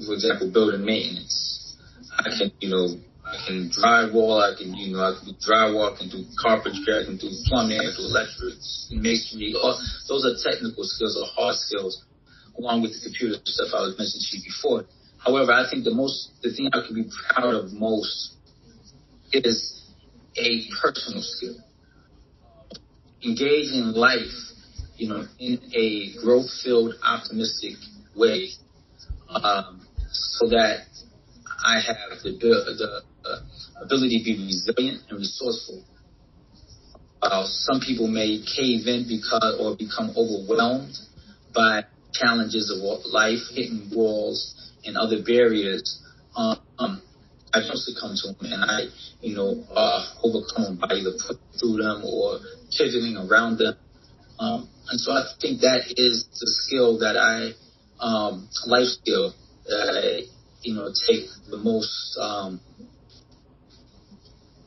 for 0.06 0.12
example, 0.12 0.50
building 0.52 0.84
maintenance. 0.84 1.43
I 2.18 2.30
can, 2.38 2.52
you 2.60 2.70
know, 2.70 2.86
I 3.24 3.36
can 3.46 3.70
drywall. 3.70 4.40
I 4.42 4.56
can, 4.56 4.74
you 4.74 4.94
know, 4.94 5.02
I 5.02 5.16
can 5.18 5.32
do 5.32 5.34
drywall. 5.40 5.94
I 5.94 5.98
can 5.98 6.08
do 6.08 6.24
carpentry. 6.40 6.92
I 6.94 7.04
can 7.04 7.16
do 7.16 7.30
plumbing. 7.46 7.78
I 7.78 7.84
can 7.90 7.96
do 7.96 8.06
electrics, 8.06 8.88
masonry. 8.92 9.54
All, 9.56 9.74
those 10.08 10.24
are 10.24 10.36
technical 10.38 10.84
skills 10.84 11.16
or 11.16 11.26
hard 11.34 11.56
skills, 11.56 12.04
along 12.58 12.82
with 12.82 12.92
the 12.92 13.00
computer 13.04 13.40
stuff 13.44 13.68
I 13.74 13.82
was 13.82 13.98
mentioning 13.98 14.24
to 14.30 14.36
you 14.36 14.42
before. 14.44 14.84
However, 15.18 15.52
I 15.52 15.68
think 15.70 15.84
the 15.84 15.94
most, 15.94 16.30
the 16.42 16.52
thing 16.52 16.68
I 16.72 16.86
can 16.86 16.94
be 16.94 17.08
proud 17.32 17.54
of 17.54 17.72
most 17.72 18.36
is 19.32 19.80
a 20.36 20.68
personal 20.80 21.22
skill. 21.22 21.56
Engage 23.24 23.72
in 23.72 23.94
life, 23.94 24.36
you 24.96 25.08
know, 25.08 25.24
in 25.38 25.58
a 25.74 26.12
growth-filled, 26.22 26.94
optimistic 27.02 27.76
way, 28.14 28.50
um, 29.30 29.80
so 30.12 30.48
that 30.50 30.86
I 31.64 31.80
have 31.80 32.20
the, 32.22 32.32
the 32.38 33.02
uh, 33.24 33.84
ability 33.84 34.18
to 34.18 34.24
be 34.24 34.44
resilient 34.44 35.02
and 35.08 35.18
resourceful. 35.18 35.82
Uh, 37.22 37.44
some 37.46 37.80
people 37.80 38.06
may 38.06 38.44
cave 38.44 38.86
in 38.86 39.06
because 39.08 39.56
or 39.58 39.76
become 39.76 40.12
overwhelmed 40.16 40.94
by 41.54 41.84
challenges 42.12 42.70
of 42.70 43.00
life, 43.10 43.40
hitting 43.50 43.90
walls 43.94 44.54
and 44.84 44.96
other 44.96 45.22
barriers. 45.22 46.02
Um, 46.36 47.00
I 47.54 47.60
don't 47.60 47.78
succumb 47.78 48.16
to 48.16 48.34
them, 48.34 48.52
and 48.52 48.64
I, 48.64 48.80
you 49.22 49.36
know, 49.36 49.64
uh, 49.70 50.04
overcome 50.22 50.76
by 50.76 50.94
either 50.96 51.12
through 51.58 51.78
them 51.78 52.02
or 52.04 52.40
pivoting 52.76 53.16
around 53.16 53.58
them. 53.58 53.76
Um, 54.38 54.68
and 54.90 55.00
so 55.00 55.12
I 55.12 55.24
think 55.40 55.60
that 55.60 55.94
is 55.96 56.26
the 56.40 56.50
skill 56.50 56.98
that 56.98 57.16
I, 57.16 57.54
um, 58.04 58.48
life 58.66 58.88
skill 59.00 59.32
that 59.66 59.88
I, 59.94 60.33
you 60.64 60.74
know, 60.74 60.88
take 61.06 61.26
the 61.50 61.58
most 61.58 62.18
um, 62.20 62.60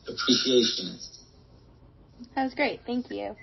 appreciation. 0.06 0.98
That 2.34 2.44
was 2.44 2.54
great. 2.54 2.80
Thank 2.86 3.10
you. 3.10 3.36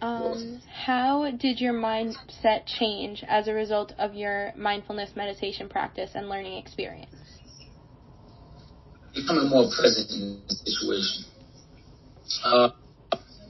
Um, 0.00 0.60
how 0.84 1.30
did 1.30 1.60
your 1.60 1.72
mindset 1.72 2.66
change 2.66 3.24
as 3.26 3.48
a 3.48 3.52
result 3.52 3.92
of 3.98 4.14
your 4.14 4.52
mindfulness 4.56 5.10
meditation 5.16 5.68
practice 5.68 6.10
and 6.14 6.28
learning 6.28 6.58
experience? 6.58 7.16
Becoming 9.14 9.48
more 9.48 9.68
present 9.76 10.10
in 10.12 10.42
the 10.48 10.54
situation. 10.54 11.24
Uh, 12.44 12.70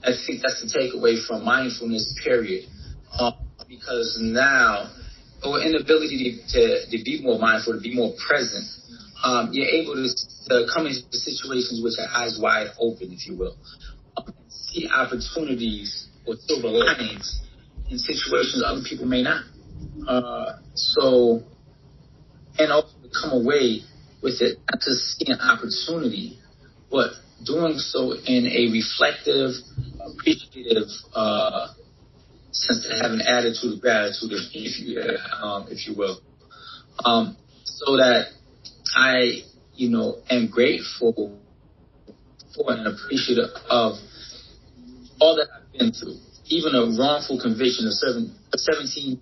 I 0.03 0.13
think 0.27 0.41
that's 0.41 0.63
the 0.63 0.79
takeaway 0.79 1.23
from 1.27 1.45
mindfulness, 1.45 2.19
period. 2.25 2.65
Uh, 3.13 3.33
because 3.69 4.19
now, 4.23 4.91
or 5.45 5.61
inability 5.61 6.41
to, 6.49 6.87
to 6.91 7.05
be 7.05 7.21
more 7.23 7.39
mindful, 7.39 7.75
to 7.75 7.81
be 7.81 7.95
more 7.95 8.13
present, 8.27 8.67
um, 9.25 9.51
you're 9.53 9.69
able 9.69 9.95
to, 9.95 10.09
to 10.49 10.67
come 10.73 10.87
into 10.87 11.03
situations 11.13 11.81
with 11.83 11.95
your 11.99 12.09
eyes 12.15 12.39
wide 12.41 12.69
open, 12.81 13.13
if 13.13 13.27
you 13.27 13.37
will. 13.37 13.57
Um, 14.17 14.35
see 14.49 14.89
opportunities 14.89 16.09
or 16.27 16.35
silver 16.47 16.69
linings 16.69 17.41
in 17.91 17.99
situations 17.99 18.63
other 18.65 18.83
people 18.89 19.07
may 19.07 19.23
not. 19.23 19.45
Uh, 20.07 20.59
so, 20.75 21.43
and 22.59 22.73
also 22.73 22.95
come 23.21 23.33
away 23.33 23.83
with 24.23 24.41
it, 24.41 24.59
not 24.71 24.81
just 24.81 25.19
seeing 25.19 25.33
an 25.33 25.41
opportunity, 25.41 26.39
but 26.91 27.11
doing 27.45 27.79
so 27.79 28.13
in 28.27 28.47
a 28.47 28.73
reflective, 28.73 29.55
appreciative 30.01 30.89
uh, 31.15 31.69
sense 32.53 32.87
to 32.87 32.95
have 33.03 33.13
an 33.13 33.21
attitude 33.21 33.75
of 33.75 33.81
gratitude, 33.81 34.33
if 34.33 34.81
you, 34.81 35.01
um, 35.43 35.67
if 35.71 35.87
you 35.87 35.95
will. 35.97 36.21
Um, 37.05 37.37
so 37.65 37.97
that 37.97 38.29
I, 38.97 39.43
you 39.75 39.91
know, 39.91 40.17
am 40.31 40.49
grateful 40.49 41.41
for 42.55 42.73
and 42.73 42.87
appreciative 42.87 43.51
of 43.71 43.95
all 45.21 45.37
that 45.37 45.49
I've 45.55 45.73
been 45.73 45.93
through. 45.93 46.17
Even 46.47 46.75
a 46.75 46.97
wrongful 46.99 47.41
conviction 47.41 47.87
of 47.87 47.93
seven, 47.93 48.35
17 48.55 49.21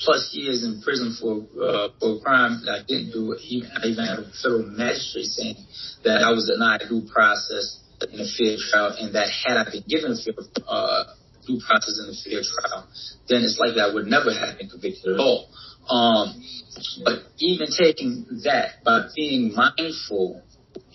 plus 0.00 0.30
years 0.32 0.64
in 0.64 0.80
prison 0.82 1.16
for 1.20 1.44
uh, 1.60 1.88
for 2.00 2.16
a 2.16 2.20
crime 2.20 2.62
that 2.64 2.72
I 2.72 2.82
didn't 2.86 3.12
do. 3.12 3.36
Even, 3.42 3.70
I 3.76 3.86
even 3.86 4.04
had 4.04 4.18
a 4.20 4.30
federal 4.42 4.66
magistrate 4.70 5.26
saying 5.26 5.56
that 6.04 6.22
I 6.22 6.30
was 6.30 6.48
denied 6.48 6.88
due 6.88 7.06
process 7.12 7.80
in 8.12 8.20
a 8.20 8.28
fair 8.38 8.56
trial, 8.70 8.96
and 8.98 9.14
that 9.14 9.28
had 9.28 9.56
I 9.58 9.70
been 9.70 9.84
given 9.86 10.12
a 10.12 10.16
fair 10.16 10.34
uh, 10.66 11.04
due 11.50 11.60
process 11.66 11.98
and 11.98 12.10
a 12.10 12.16
fair 12.22 12.42
trial, 12.42 12.88
then 13.28 13.42
it's 13.42 13.58
likely 13.58 13.80
I 13.80 13.92
would 13.92 14.06
never 14.06 14.32
have 14.32 14.58
been 14.58 14.68
convicted 14.68 15.14
at 15.14 15.20
all. 15.20 15.48
Um, 15.88 16.42
but 17.04 17.22
even 17.38 17.68
taking 17.76 18.26
that 18.44 18.84
by 18.84 19.08
being 19.16 19.54
mindful 19.54 20.42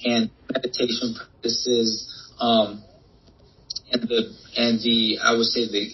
and 0.06 0.32
meditation 0.52 1.16
practices, 1.18 2.34
um, 2.40 2.84
and 3.92 4.02
the 4.04 4.36
and 4.58 4.80
the 4.80 5.20
I 5.22 5.36
would 5.36 5.46
say 5.46 5.68
the 5.68 5.90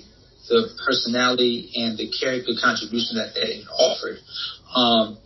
the 0.49 0.69
personality 0.85 1.71
and 1.75 1.97
the 1.97 2.11
character 2.11 2.51
contribution 2.61 3.17
that 3.17 3.33
they 3.33 3.63
offered 3.71 4.17
um, 4.75 5.17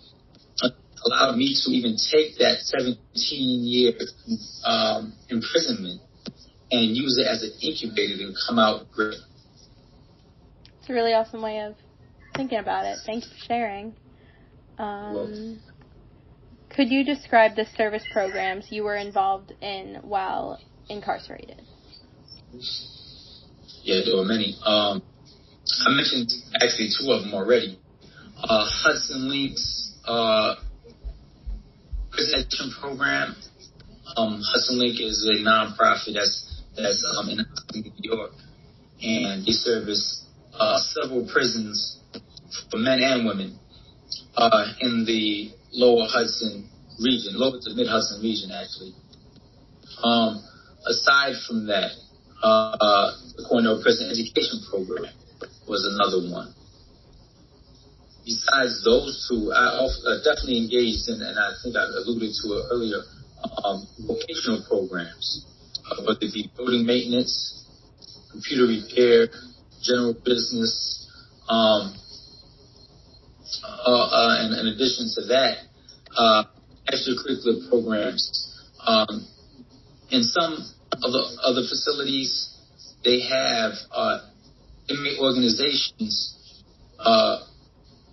allowed 1.05 1.35
me 1.35 1.55
to 1.65 1.71
even 1.71 1.97
take 1.97 2.37
that 2.37 2.59
17 2.61 2.97
year 3.63 3.93
um, 4.65 5.13
imprisonment 5.29 6.01
and 6.71 6.95
use 6.95 7.17
it 7.17 7.27
as 7.27 7.43
an 7.43 7.51
incubator 7.61 8.17
to 8.17 8.33
come 8.47 8.59
out 8.59 8.91
great. 8.91 9.17
It's 10.79 10.89
a 10.89 10.93
really 10.93 11.13
awesome 11.13 11.41
way 11.41 11.59
of 11.61 11.75
thinking 12.35 12.59
about 12.59 12.85
it. 12.85 12.97
Thank 13.05 13.23
you 13.23 13.29
for 13.31 13.45
sharing. 13.45 13.95
Um, 14.77 15.59
could 16.69 16.89
you 16.89 17.03
describe 17.05 17.55
the 17.55 17.65
service 17.77 18.03
programs 18.11 18.67
you 18.69 18.83
were 18.83 18.95
involved 18.95 19.53
in 19.61 19.99
while 20.01 20.59
incarcerated? 20.89 21.61
Yeah, 23.83 24.01
there 24.05 24.17
were 24.17 24.25
many. 24.25 24.55
Um, 24.65 25.01
I 25.85 25.89
mentioned 25.91 26.31
actually 26.61 26.89
two 26.99 27.11
of 27.11 27.23
them 27.23 27.33
already. 27.33 27.79
Uh, 28.37 28.65
Hudson 28.67 29.29
Links 29.29 29.95
uh, 30.05 30.55
Protection 32.11 32.71
Program. 32.79 33.35
Um, 34.17 34.41
Hudson 34.53 34.79
Link 34.79 34.99
is 34.99 35.27
a 35.27 35.43
nonprofit 35.43 36.13
that's 36.13 36.44
that's 36.75 37.03
um, 37.17 37.29
in 37.29 37.45
New 37.73 37.91
York, 37.97 38.31
and 39.01 39.45
they 39.45 39.51
service 39.51 40.25
uh, 40.53 40.77
several 40.79 41.27
prisons 41.31 41.99
for 42.71 42.77
men 42.77 43.01
and 43.01 43.25
women 43.25 43.59
uh, 44.37 44.73
in 44.81 45.05
the 45.05 45.51
Lower 45.71 46.07
Hudson 46.07 46.69
region, 46.99 47.35
lower 47.35 47.59
to 47.59 47.73
mid 47.75 47.87
Hudson 47.87 48.21
region, 48.21 48.51
actually. 48.51 48.95
Um, 50.03 50.43
aside 50.87 51.35
from 51.47 51.67
that, 51.67 51.91
uh, 52.43 53.11
the 53.35 53.45
Cornell 53.49 53.81
Prison 53.81 54.11
Education 54.11 54.63
Program 54.69 55.11
was 55.67 55.83
another 55.95 56.31
one. 56.31 56.53
Besides 58.25 58.83
those 58.83 59.27
two, 59.29 59.51
I 59.53 59.85
uh, 59.85 60.17
definitely 60.23 60.65
engaged 60.65 61.07
in, 61.09 61.21
and 61.21 61.37
I 61.37 61.53
think 61.61 61.75
I 61.75 61.85
alluded 61.85 62.31
to 62.33 62.45
it 62.57 62.63
earlier, 62.71 63.01
um, 63.63 63.85
vocational 64.07 64.65
programs, 64.67 65.45
uh, 65.89 66.01
whether 66.03 66.19
it 66.21 66.33
be 66.33 66.51
building 66.55 66.85
maintenance, 66.85 67.65
computer 68.31 68.65
repair, 68.67 69.27
general 69.81 70.13
business, 70.13 71.09
um, 71.47 71.93
uh, 73.63 73.91
uh, 73.91 74.35
and 74.41 74.53
in 74.59 74.73
addition 74.73 75.09
to 75.15 75.21
that, 75.27 75.57
uh, 76.17 76.43
extracurricular 76.91 77.69
programs. 77.69 78.51
Um, 78.85 79.27
in 80.11 80.23
some 80.23 80.53
of 80.53 81.11
the 81.11 81.23
other 81.43 81.61
facilities, 81.61 82.49
they 83.03 83.21
have 83.21 83.73
uh, 83.91 84.19
inmate 84.89 85.19
organizations, 85.19 86.63
uh, 86.99 87.45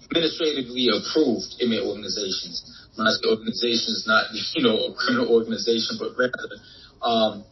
administratively 0.05 0.89
approved 0.89 1.57
inmate 1.61 1.85
organizations. 1.85 2.89
When 2.97 3.07
I 3.07 3.13
say 3.13 3.29
organizations, 3.29 4.05
not 4.07 4.25
you 4.55 4.63
know 4.63 4.77
a 4.77 4.95
criminal 4.95 5.33
organization, 5.33 5.97
but 5.99 6.13
rather 6.17 6.57
um, 7.01 7.45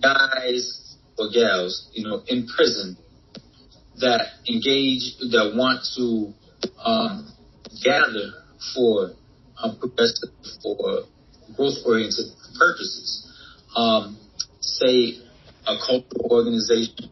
guys 0.00 0.96
or 1.18 1.28
gals, 1.32 1.90
you 1.92 2.08
know, 2.08 2.22
in 2.26 2.46
prison 2.46 2.96
that 3.98 4.26
engage, 4.48 5.18
that 5.30 5.52
want 5.54 5.84
to 5.96 6.32
um, 6.82 7.32
gather 7.84 8.32
for 8.74 9.10
um, 9.62 9.78
progressive 9.78 10.30
or 10.64 11.04
growth-oriented 11.56 12.26
purposes. 12.58 13.26
Um, 13.76 14.18
say 14.60 15.18
a 15.66 15.76
cultural 15.86 16.30
organization 16.30 17.10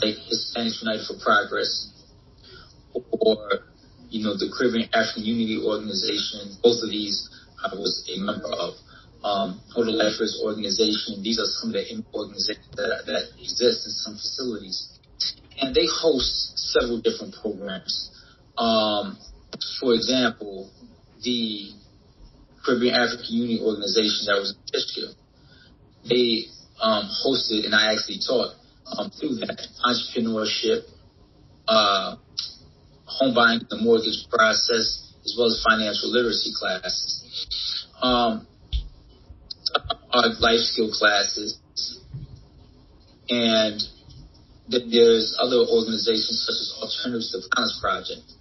like 0.00 0.16
Hispanics 0.26 0.82
United 0.82 1.06
for 1.06 1.22
Progress 1.22 1.92
or 2.94 3.36
you 4.08 4.24
know 4.24 4.34
the 4.34 4.52
Caribbean 4.56 4.88
African 4.92 5.24
Unity 5.24 5.60
Organization. 5.64 6.56
Both 6.62 6.82
of 6.82 6.90
these 6.90 7.28
I 7.62 7.74
was 7.74 8.04
a 8.08 8.18
member 8.20 8.48
of. 8.48 8.74
Um, 9.22 9.60
Total 9.74 9.94
Lifers 9.94 10.42
Organization. 10.44 11.22
These 11.22 11.38
are 11.38 11.46
some 11.46 11.70
of 11.70 11.74
the 11.74 11.86
organizations 12.12 12.74
that, 12.74 13.06
that 13.06 13.22
exist 13.38 13.86
in 13.86 13.92
some 13.92 14.14
facilities, 14.14 14.98
and 15.60 15.74
they 15.74 15.86
host 15.86 16.58
several 16.58 17.00
different 17.00 17.34
programs. 17.40 18.10
Um, 18.58 19.18
for 19.78 19.94
example, 19.94 20.70
the 21.22 21.70
Caribbean 22.64 22.94
African 22.94 23.30
Union 23.30 23.64
Organization 23.64 24.26
that 24.26 24.38
was 24.38 24.54
in 24.54 24.62
Fishkill, 24.72 25.14
they 26.08 26.46
um, 26.82 27.06
hosted, 27.22 27.64
and 27.64 27.74
I 27.74 27.92
actually 27.94 28.18
taught 28.26 28.54
um, 28.86 29.10
through 29.10 29.36
that 29.46 29.54
entrepreneurship, 29.86 30.82
uh, 31.68 32.16
home 33.06 33.34
buying, 33.34 33.60
the 33.70 33.78
mortgage 33.78 34.26
process, 34.30 35.14
as 35.24 35.34
well 35.38 35.46
as 35.46 35.62
financial 35.62 36.10
literacy 36.10 36.50
classes. 36.58 37.86
Um, 38.02 38.46
life 40.12 40.60
skill 40.60 40.90
classes, 40.92 41.58
and 43.28 43.80
there's 44.68 45.36
other 45.40 45.56
organizations 45.56 46.44
such 46.46 46.60
as 46.60 46.74
Alternatives 46.80 47.32
to 47.32 47.40
Violence 47.54 47.78
Project, 47.80 48.32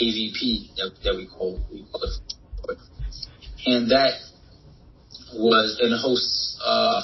AVP 0.00 0.74
that, 0.76 0.92
that 1.04 1.14
we 1.16 1.26
call 1.26 1.60
we 1.70 1.84
call 1.90 2.02
it, 2.04 2.78
and 3.66 3.90
that 3.90 4.14
was 5.34 5.78
and 5.80 5.92
hosts 6.00 6.60
uh, 6.64 7.02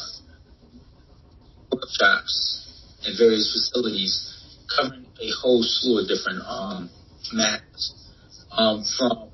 workshops 1.72 2.98
at 3.06 3.18
various 3.18 3.52
facilities 3.52 4.32
covering 4.76 5.06
a 5.20 5.30
whole 5.40 5.62
slew 5.62 6.00
of 6.00 6.08
different 6.08 6.42
um, 6.46 6.90
matters, 7.32 8.10
um, 8.52 8.84
from 8.98 9.30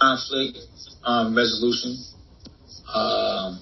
conflict 0.00 0.58
um, 1.04 1.36
resolution 1.36 1.96
um, 2.94 3.60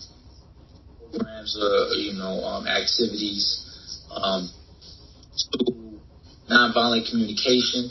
programs, 1.11 1.57
uh, 1.61 1.97
you 1.97 2.13
know, 2.15 2.45
um, 2.45 2.67
activities, 2.67 4.05
um, 4.11 4.51
to 5.53 6.01
nonviolent 6.51 7.09
communication, 7.11 7.91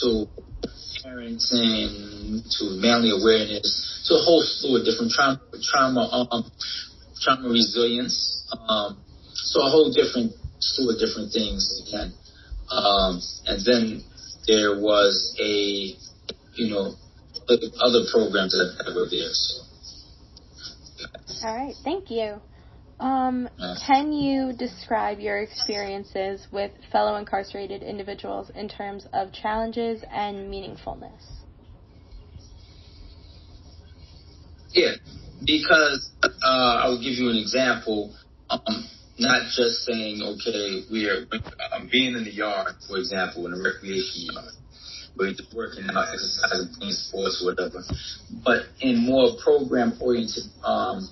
to 0.00 0.26
parenting, 1.04 2.42
to 2.58 2.64
manly 2.80 3.10
awareness, 3.10 4.04
to 4.08 4.14
a 4.14 4.22
whole 4.22 4.42
slew 4.42 4.78
of 4.78 4.84
different 4.84 5.12
trauma, 5.12 5.40
trauma, 5.62 6.26
um, 6.30 6.50
trauma 7.22 7.48
resilience. 7.48 8.46
Um, 8.68 9.02
so 9.32 9.60
a 9.60 9.70
whole 9.70 9.92
different 9.92 10.32
slew 10.58 10.90
of 10.90 10.98
different 10.98 11.32
things 11.32 11.82
again. 11.86 12.12
Um, 12.70 13.20
and 13.46 13.64
then 13.64 14.04
there 14.46 14.78
was 14.80 15.36
a, 15.40 15.96
you 16.54 16.70
know, 16.70 16.94
other 17.48 18.02
programs 18.12 18.52
that 18.52 18.92
were 18.94 19.08
there. 19.10 19.32
So. 19.32 19.69
All 21.44 21.56
right, 21.56 21.74
thank 21.84 22.10
you. 22.10 22.40
Um, 23.00 23.48
can 23.86 24.12
you 24.12 24.52
describe 24.52 25.20
your 25.20 25.38
experiences 25.38 26.46
with 26.52 26.70
fellow 26.92 27.16
incarcerated 27.16 27.82
individuals 27.82 28.50
in 28.54 28.68
terms 28.68 29.06
of 29.14 29.32
challenges 29.32 30.04
and 30.10 30.52
meaningfulness? 30.52 31.22
Yeah, 34.72 34.92
because 35.44 36.10
uh, 36.22 36.28
I'll 36.44 37.02
give 37.02 37.14
you 37.14 37.30
an 37.30 37.36
example. 37.36 38.14
Um, 38.50 38.88
not 39.18 39.42
just 39.56 39.84
saying, 39.84 40.22
okay, 40.22 40.84
we 40.90 41.08
are 41.08 41.26
um, 41.72 41.88
being 41.90 42.14
in 42.14 42.24
the 42.24 42.32
yard, 42.32 42.74
for 42.88 42.98
example, 42.98 43.46
in 43.46 43.52
a 43.52 43.56
recreation 43.56 44.28
yard, 44.32 44.52
working 45.54 45.84
out, 45.90 46.08
exercising, 46.12 46.74
playing 46.78 46.92
sports, 46.92 47.42
or 47.42 47.52
whatever, 47.52 47.82
but 48.44 48.66
in 48.80 49.04
more 49.04 49.36
program-oriented 49.42 50.44
um, 50.64 51.08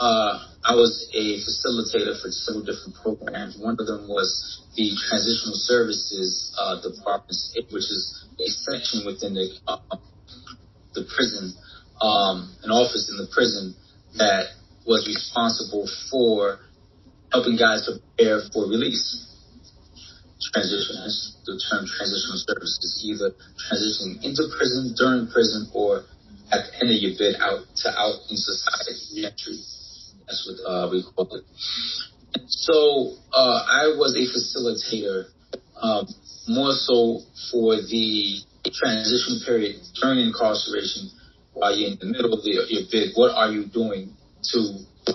uh, 0.00 0.46
I 0.64 0.74
was 0.74 1.08
a 1.12 1.36
facilitator 1.44 2.20
for 2.20 2.30
several 2.30 2.64
different 2.64 2.96
programs. 3.02 3.58
One 3.58 3.76
of 3.78 3.86
them 3.86 4.08
was 4.08 4.64
the 4.76 4.96
Transitional 5.08 5.56
Services 5.56 6.56
uh, 6.58 6.80
Department, 6.80 7.36
which 7.70 7.84
is 7.84 8.24
a 8.40 8.48
section 8.48 9.04
within 9.04 9.34
the 9.34 9.48
uh, 9.68 9.78
the 10.94 11.04
prison, 11.14 11.54
um, 12.00 12.54
an 12.64 12.70
office 12.70 13.08
in 13.10 13.16
the 13.16 13.28
prison 13.32 13.76
that 14.16 14.46
was 14.86 15.06
responsible 15.06 15.86
for 16.10 16.58
helping 17.30 17.56
guys 17.56 17.86
prepare 17.86 18.40
for 18.52 18.64
release. 18.64 19.29
Transition, 20.40 20.96
the 21.44 21.60
term 21.68 21.84
transitional 21.84 22.40
services, 22.48 23.04
either 23.04 23.30
transitioning 23.68 24.24
into 24.24 24.48
prison, 24.56 24.94
during 24.96 25.28
prison, 25.28 25.68
or 25.74 26.08
at 26.50 26.64
the 26.64 26.80
end 26.80 26.88
of 26.90 26.96
your 26.96 27.12
bid 27.18 27.36
out 27.40 27.60
to 27.76 27.88
out 27.92 28.24
in 28.30 28.36
society, 28.40 29.20
That's 30.24 30.42
what 30.48 30.58
uh, 30.64 30.88
we 30.90 31.04
call 31.04 31.28
it. 31.36 31.44
And 32.34 32.48
so 32.48 33.20
uh, 33.32 33.60
I 33.68 33.92
was 34.00 34.16
a 34.16 34.24
facilitator, 34.32 35.28
um, 35.76 36.08
more 36.48 36.72
so 36.72 37.20
for 37.52 37.76
the 37.76 38.40
transition 38.72 39.40
period 39.44 39.76
during 40.00 40.20
incarceration, 40.26 41.10
while 41.52 41.76
you're 41.76 41.92
in 41.92 41.98
the 42.00 42.06
middle 42.06 42.32
of 42.32 42.40
your, 42.44 42.64
your 42.64 42.88
bid. 42.90 43.12
What 43.14 43.36
are 43.36 43.52
you 43.52 43.66
doing 43.66 44.16
to 44.52 44.58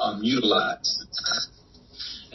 um, 0.02 0.22
utilize, 0.24 1.02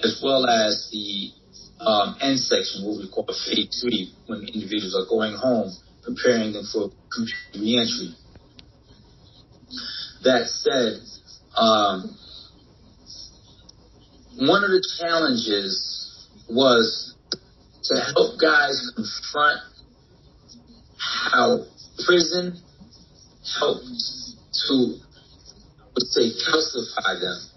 as 0.03 0.20
well 0.24 0.46
as 0.46 0.88
the 0.90 1.31
um, 1.80 2.16
end 2.20 2.38
section, 2.38 2.84
what 2.84 2.98
we 2.98 3.08
call 3.08 3.26
phase 3.26 3.80
three, 3.80 4.12
when 4.26 4.40
individuals 4.42 4.94
are 4.94 5.08
going 5.08 5.34
home, 5.34 5.72
preparing 6.02 6.52
them 6.52 6.64
for 6.72 6.90
reentry. 7.54 8.14
That 10.22 10.46
said, 10.48 11.00
um, 11.56 12.16
one 14.36 14.64
of 14.64 14.70
the 14.70 14.84
challenges 15.00 16.28
was 16.48 17.14
to 17.84 17.94
help 18.14 18.40
guys 18.40 18.92
confront 18.94 19.60
how 21.32 21.64
prison 22.04 22.60
helped 23.58 23.84
to, 24.68 24.96
I 25.80 25.86
would 25.94 26.06
say, 26.06 26.30
calcify 26.44 27.20
them 27.20 27.49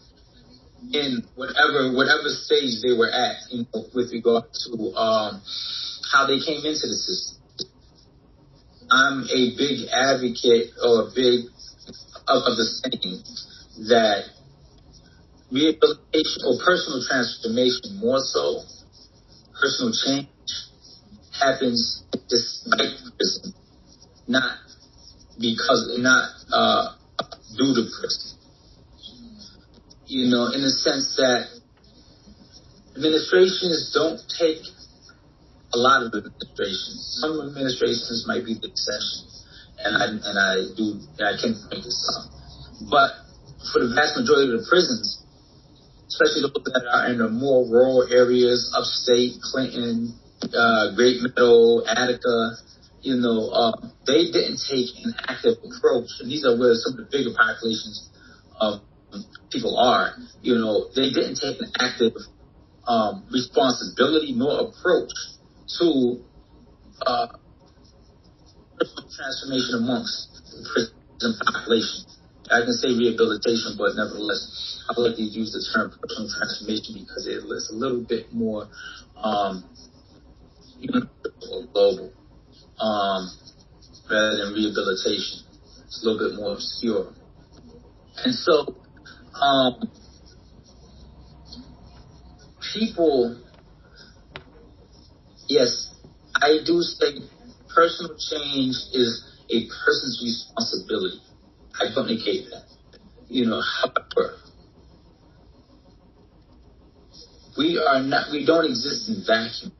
in 0.91 1.23
whatever 1.35 1.93
whatever 1.93 2.27
stage 2.29 2.81
they 2.81 2.93
were 2.93 3.09
at, 3.09 3.35
you 3.49 3.65
know, 3.73 3.85
with 3.93 4.11
regard 4.11 4.43
to 4.51 4.93
um, 4.95 5.41
how 6.11 6.27
they 6.27 6.39
came 6.39 6.65
into 6.65 6.87
the 6.87 6.97
system. 6.97 7.39
I'm 8.91 9.23
a 9.23 9.55
big 9.57 9.87
advocate 9.89 10.71
or 10.83 11.09
big 11.15 11.45
of, 12.27 12.43
of 12.45 12.57
the 12.57 12.65
saying 12.83 13.23
that 13.89 14.25
rehabilitation 15.51 16.43
or 16.45 16.59
personal 16.63 17.01
transformation, 17.07 17.97
more 17.99 18.19
so, 18.19 18.61
personal 19.59 19.93
change 19.93 20.27
happens 21.39 22.03
despite 22.29 22.93
prison, 23.17 23.53
not 24.27 24.57
because 25.39 25.95
not 25.97 26.29
uh, 26.51 26.95
due 27.57 27.73
to 27.73 27.89
prison 27.99 28.32
you 30.13 30.29
know, 30.29 30.45
in 30.53 30.61
the 30.61 30.69
sense 30.69 31.17
that 31.17 31.49
administrations 32.93 33.89
don't 33.97 34.21
take 34.37 34.61
a 35.73 35.77
lot 35.81 36.05
of 36.05 36.13
administrations. 36.13 37.17
Some 37.17 37.41
administrations 37.41 38.29
might 38.29 38.45
be 38.45 38.53
the 38.53 38.69
exception, 38.69 39.25
and 39.81 39.97
I 39.97 40.05
and 40.13 40.37
I 40.37 40.53
do 40.77 41.01
I 41.17 41.33
can 41.41 41.57
point 41.65 41.81
to 41.81 41.89
some, 41.89 42.29
but 42.93 43.09
for 43.73 43.81
the 43.81 43.97
vast 43.97 44.13
majority 44.21 44.53
of 44.53 44.61
the 44.61 44.65
prisons, 44.69 45.25
especially 46.05 46.45
those 46.45 46.61
that 46.61 46.85
are 46.85 47.09
in 47.09 47.17
the 47.17 47.33
more 47.33 47.65
rural 47.65 48.05
areas, 48.13 48.69
upstate, 48.77 49.41
Clinton, 49.41 50.13
uh, 50.53 50.93
Great 50.93 51.25
Meadow, 51.25 51.81
Attica, 51.89 52.61
you 53.01 53.17
know, 53.17 53.49
uh, 53.49 53.73
they 54.05 54.29
didn't 54.29 54.61
take 54.61 54.93
an 55.01 55.17
active 55.25 55.57
approach, 55.57 56.21
and 56.21 56.29
these 56.29 56.45
are 56.45 56.53
where 56.53 56.77
some 56.77 57.01
of 57.01 57.01
the 57.01 57.09
bigger 57.09 57.33
populations 57.33 58.13
of 58.61 58.85
people 59.53 59.77
are, 59.77 60.15
you 60.41 60.55
know, 60.55 60.89
they 60.95 61.13
didn't 61.13 61.37
take 61.37 61.61
an 61.61 61.71
active 61.79 62.13
um, 62.87 63.25
responsibility 63.31 64.33
nor 64.35 64.67
approach 64.67 65.13
to 65.79 66.19
uh, 67.05 67.27
transformation 69.15 69.85
amongst 69.85 70.41
the 70.51 70.67
prison 70.73 71.39
population. 71.45 72.03
I 72.51 72.59
can 72.65 72.73
say 72.73 72.89
rehabilitation, 72.89 73.75
but 73.77 73.95
nevertheless, 73.95 74.83
I 74.89 74.99
like 74.99 75.15
to 75.15 75.23
use 75.23 75.53
the 75.53 75.63
term 75.71 75.95
personal 75.95 76.27
transformation 76.27 76.99
because 76.99 77.23
it's 77.25 77.71
a 77.71 77.75
little 77.75 78.03
bit 78.03 78.33
more 78.33 78.67
um, 79.15 79.63
global 81.71 82.11
um, 82.79 83.31
rather 84.11 84.37
than 84.37 84.53
rehabilitation. 84.53 85.39
It's 85.87 86.03
a 86.03 86.09
little 86.09 86.29
bit 86.29 86.35
more 86.35 86.53
obscure. 86.53 87.13
And 88.25 88.35
so 88.35 88.82
um, 89.41 89.91
people, 92.73 93.41
yes, 95.47 95.89
I 96.35 96.59
do 96.65 96.81
say 96.81 97.19
personal 97.73 98.15
change 98.29 98.75
is 98.93 99.25
a 99.49 99.67
person's 99.67 100.21
responsibility. 100.23 101.21
I 101.79 101.93
don't 101.93 102.09
that. 102.51 102.63
You 103.27 103.47
know, 103.47 103.61
however, 103.61 104.35
we 107.57 107.77
are 107.79 108.01
not, 108.01 108.31
we 108.31 108.45
don't 108.45 108.65
exist 108.65 109.09
in 109.09 109.23
vacuums, 109.25 109.73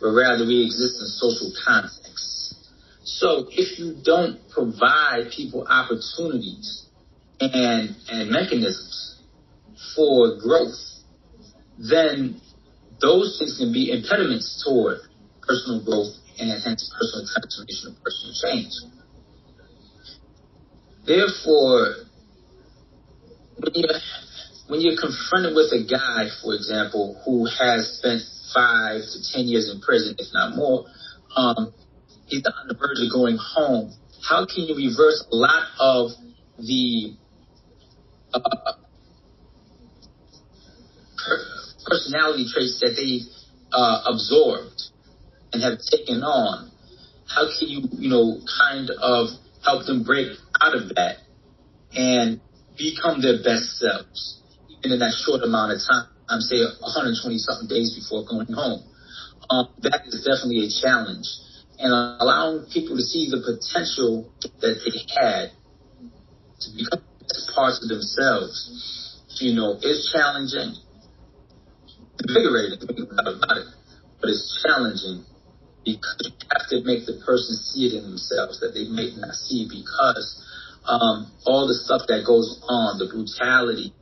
but 0.00 0.08
rather 0.08 0.46
we 0.46 0.64
exist 0.64 0.96
in 1.00 1.06
social 1.06 1.52
contexts. 1.64 2.70
So 3.04 3.46
if 3.50 3.78
you 3.78 3.96
don't 4.04 4.40
provide 4.50 5.30
people 5.30 5.66
opportunities 5.68 6.85
and, 7.40 7.96
and 8.08 8.30
mechanisms 8.30 9.22
for 9.94 10.38
growth, 10.40 10.74
then 11.78 12.40
those 13.00 13.36
things 13.38 13.58
can 13.58 13.72
be 13.72 13.90
impediments 13.90 14.64
toward 14.64 14.98
personal 15.42 15.84
growth 15.84 16.14
and 16.38 16.50
hence 16.50 16.90
personal 16.98 17.26
transformation 17.32 17.92
and 17.92 17.96
personal 18.02 18.34
change. 18.42 18.72
Therefore, 21.06 21.94
when 23.58 23.72
you're, 23.74 24.00
when 24.68 24.80
you're 24.80 25.00
confronted 25.00 25.54
with 25.54 25.72
a 25.72 25.86
guy, 25.86 26.28
for 26.42 26.54
example, 26.54 27.20
who 27.24 27.46
has 27.46 27.98
spent 27.98 28.22
five 28.52 29.00
to 29.00 29.18
ten 29.32 29.46
years 29.46 29.70
in 29.72 29.80
prison, 29.80 30.16
if 30.18 30.26
not 30.32 30.56
more, 30.56 30.84
um, 31.36 31.72
he's 32.26 32.42
on 32.46 32.68
the 32.68 32.74
verge 32.74 32.98
of 32.98 33.12
going 33.12 33.38
home. 33.38 33.92
How 34.26 34.46
can 34.46 34.64
you 34.64 34.74
reverse 34.74 35.24
a 35.30 35.36
lot 35.36 35.68
of 35.78 36.10
the 36.58 37.14
personality 41.86 42.46
traits 42.52 42.80
that 42.80 42.94
they 42.96 43.20
uh, 43.72 44.02
absorbed 44.06 44.82
and 45.52 45.62
have 45.62 45.78
taken 45.90 46.22
on, 46.22 46.70
how 47.28 47.46
can 47.58 47.68
you, 47.68 47.88
you 47.92 48.10
know, 48.10 48.38
kind 48.60 48.90
of 48.90 49.28
help 49.64 49.86
them 49.86 50.02
break 50.04 50.36
out 50.62 50.74
of 50.74 50.88
that 50.94 51.18
and 51.94 52.40
become 52.76 53.22
their 53.22 53.42
best 53.42 53.78
selves, 53.78 54.42
even 54.68 54.92
in 54.92 54.98
that 54.98 55.14
short 55.24 55.42
amount 55.42 55.72
of 55.72 55.78
time, 55.86 56.06
I'm 56.28 56.40
say 56.40 56.58
120 56.58 57.38
something 57.38 57.68
days 57.68 57.94
before 57.94 58.26
going 58.26 58.52
home. 58.52 58.82
Um, 59.48 59.68
that 59.82 60.02
is 60.06 60.26
definitely 60.26 60.66
a 60.66 60.70
challenge. 60.70 61.26
And 61.78 61.92
allowing 61.92 62.66
people 62.72 62.96
to 62.96 63.02
see 63.02 63.30
the 63.30 63.38
potential 63.38 64.32
that 64.60 64.80
they 64.82 64.98
had 65.14 65.52
to 66.60 66.68
become 66.74 67.04
parts 67.54 67.82
of 67.82 67.88
themselves, 67.88 69.22
you 69.40 69.54
know, 69.54 69.78
it's 69.80 70.12
challenging, 70.12 70.74
invigorating, 72.26 72.78
about 72.82 73.56
it, 73.58 73.66
but 74.20 74.30
it's 74.30 74.62
challenging 74.64 75.24
because 75.84 76.16
you 76.24 76.46
have 76.50 76.68
to 76.68 76.82
make 76.84 77.06
the 77.06 77.22
person 77.24 77.54
see 77.56 77.86
it 77.86 77.94
in 77.94 78.10
themselves 78.10 78.60
that 78.60 78.74
they 78.74 78.88
may 78.90 79.14
not 79.16 79.34
see 79.34 79.68
because 79.70 80.42
um, 80.86 81.32
all 81.46 81.66
the 81.66 81.74
stuff 81.74 82.02
that 82.08 82.24
goes 82.26 82.62
on, 82.68 82.98
the 82.98 83.06
brutality, 83.06 83.94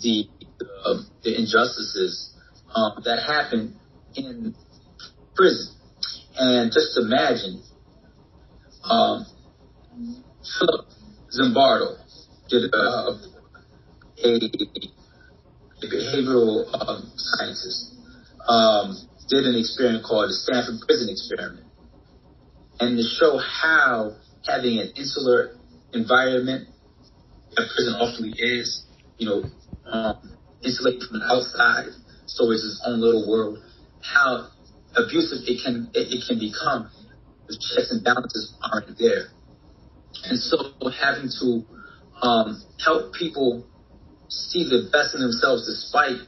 the 0.00 0.28
uh, 0.84 1.02
the 1.24 1.38
injustices 1.38 2.34
um, 2.74 2.92
that 3.04 3.20
happen 3.24 3.80
in 4.14 4.54
prison, 5.34 5.74
and 6.38 6.72
just 6.72 6.96
imagine 6.98 7.62
um, 8.84 9.26
Philip 10.58 10.86
Zimbardo, 11.32 11.96
did 12.48 12.72
uh, 12.72 13.12
a, 14.24 14.28
a 15.82 15.86
behavioral 15.86 16.66
um, 16.74 17.12
scientist 17.16 17.94
um, 18.48 18.96
did 19.28 19.44
an 19.44 19.56
experiment 19.56 20.04
called 20.04 20.30
the 20.30 20.34
Stanford 20.34 20.86
Prison 20.86 21.08
Experiment, 21.10 21.66
and 22.78 22.96
to 22.96 23.02
show 23.02 23.38
how 23.38 24.16
having 24.46 24.78
an 24.78 24.92
insular 24.96 25.56
environment 25.92 26.68
that 27.56 27.68
prison 27.74 27.94
awfully 27.98 28.32
is, 28.38 28.86
you 29.18 29.26
know, 29.26 29.42
um, 29.90 30.36
insulated 30.62 31.02
from 31.08 31.20
the 31.20 31.26
outside, 31.26 31.90
so 32.26 32.50
it's 32.52 32.62
its 32.62 32.82
own 32.86 33.00
little 33.00 33.28
world, 33.28 33.58
how 34.00 34.48
abusive 34.94 35.42
it 35.46 35.62
can 35.64 35.90
it, 35.94 36.14
it 36.14 36.24
can 36.26 36.38
become. 36.38 36.90
The 37.48 37.54
checks 37.54 37.92
and 37.92 38.02
balances 38.02 38.54
aren't 38.62 38.98
there, 38.98 39.30
and 40.24 40.38
so 40.38 40.74
having 40.90 41.30
to 41.40 41.62
um, 42.22 42.62
help 42.84 43.12
people 43.14 43.66
see 44.28 44.64
the 44.64 44.88
best 44.92 45.14
in 45.14 45.20
themselves 45.20 45.66
despite 45.66 46.18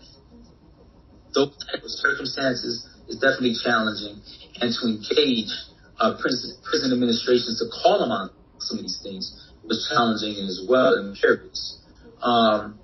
those 1.34 1.56
type 1.70 1.82
of 1.82 1.90
circumstances 1.90 2.88
is 3.08 3.18
definitely 3.18 3.54
challenging. 3.62 4.20
And 4.60 4.72
to 4.74 4.82
engage 4.86 5.52
uh, 6.00 6.16
prison, 6.20 6.56
prison 6.64 6.92
administrations 6.92 7.58
to 7.58 7.66
call 7.82 8.00
them 8.00 8.10
on 8.10 8.30
some 8.58 8.78
of 8.78 8.84
these 8.84 9.00
things 9.02 9.52
was 9.64 9.88
challenging 9.92 10.36
as 10.44 10.64
well 10.68 10.94
and 10.94 11.16
curious. 11.16 11.78
Um, 12.22 12.80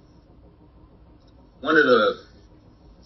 one 1.60 1.76
of 1.76 1.84
the 1.84 2.24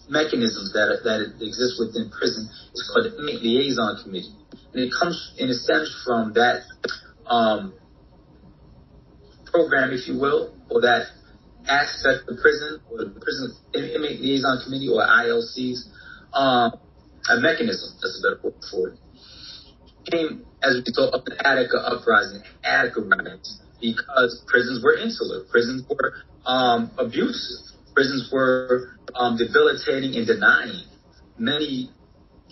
mechanisms 0.09 0.73
that 0.73 1.01
that 1.05 1.21
exists 1.39 1.79
within 1.79 2.09
prison 2.11 2.49
is 2.73 2.91
called 2.91 3.05
the 3.05 3.17
inmate 3.17 3.41
liaison 3.41 4.03
committee, 4.03 4.35
and 4.73 4.83
it 4.83 4.91
comes 4.99 5.33
and 5.39 5.49
it 5.49 5.55
stems 5.55 5.89
from 6.05 6.33
that 6.33 6.63
um, 7.25 7.73
program, 9.51 9.91
if 9.91 10.07
you 10.07 10.19
will, 10.19 10.53
or 10.69 10.81
that 10.81 11.07
aspect 11.67 12.29
of 12.29 12.37
prison 12.41 12.79
or 12.89 13.05
the 13.05 13.19
prison 13.19 13.55
inmate 13.73 14.21
liaison 14.21 14.61
committee 14.63 14.89
or 14.89 15.01
ILCs, 15.01 15.85
um, 16.33 16.73
a 17.29 17.39
mechanism. 17.39 17.93
That's 18.01 18.19
a 18.19 18.21
better 18.23 18.39
word 18.43 18.63
for 18.71 18.89
it. 18.89 18.99
Came 20.09 20.45
as 20.63 20.75
a 20.77 20.81
result 20.85 21.13
of 21.13 21.25
the 21.25 21.35
Attica 21.45 21.77
uprising, 21.77 22.41
Attica 22.63 23.01
riots, 23.01 23.61
because 23.81 24.43
prisons 24.47 24.83
were 24.83 24.97
insular, 24.97 25.43
prisons 25.51 25.85
were 25.89 26.13
um, 26.45 26.91
abusive, 26.97 27.77
prisons 27.93 28.29
were 28.31 28.97
um, 29.15 29.37
debilitating 29.37 30.15
and 30.15 30.25
denying 30.25 30.83
many 31.37 31.91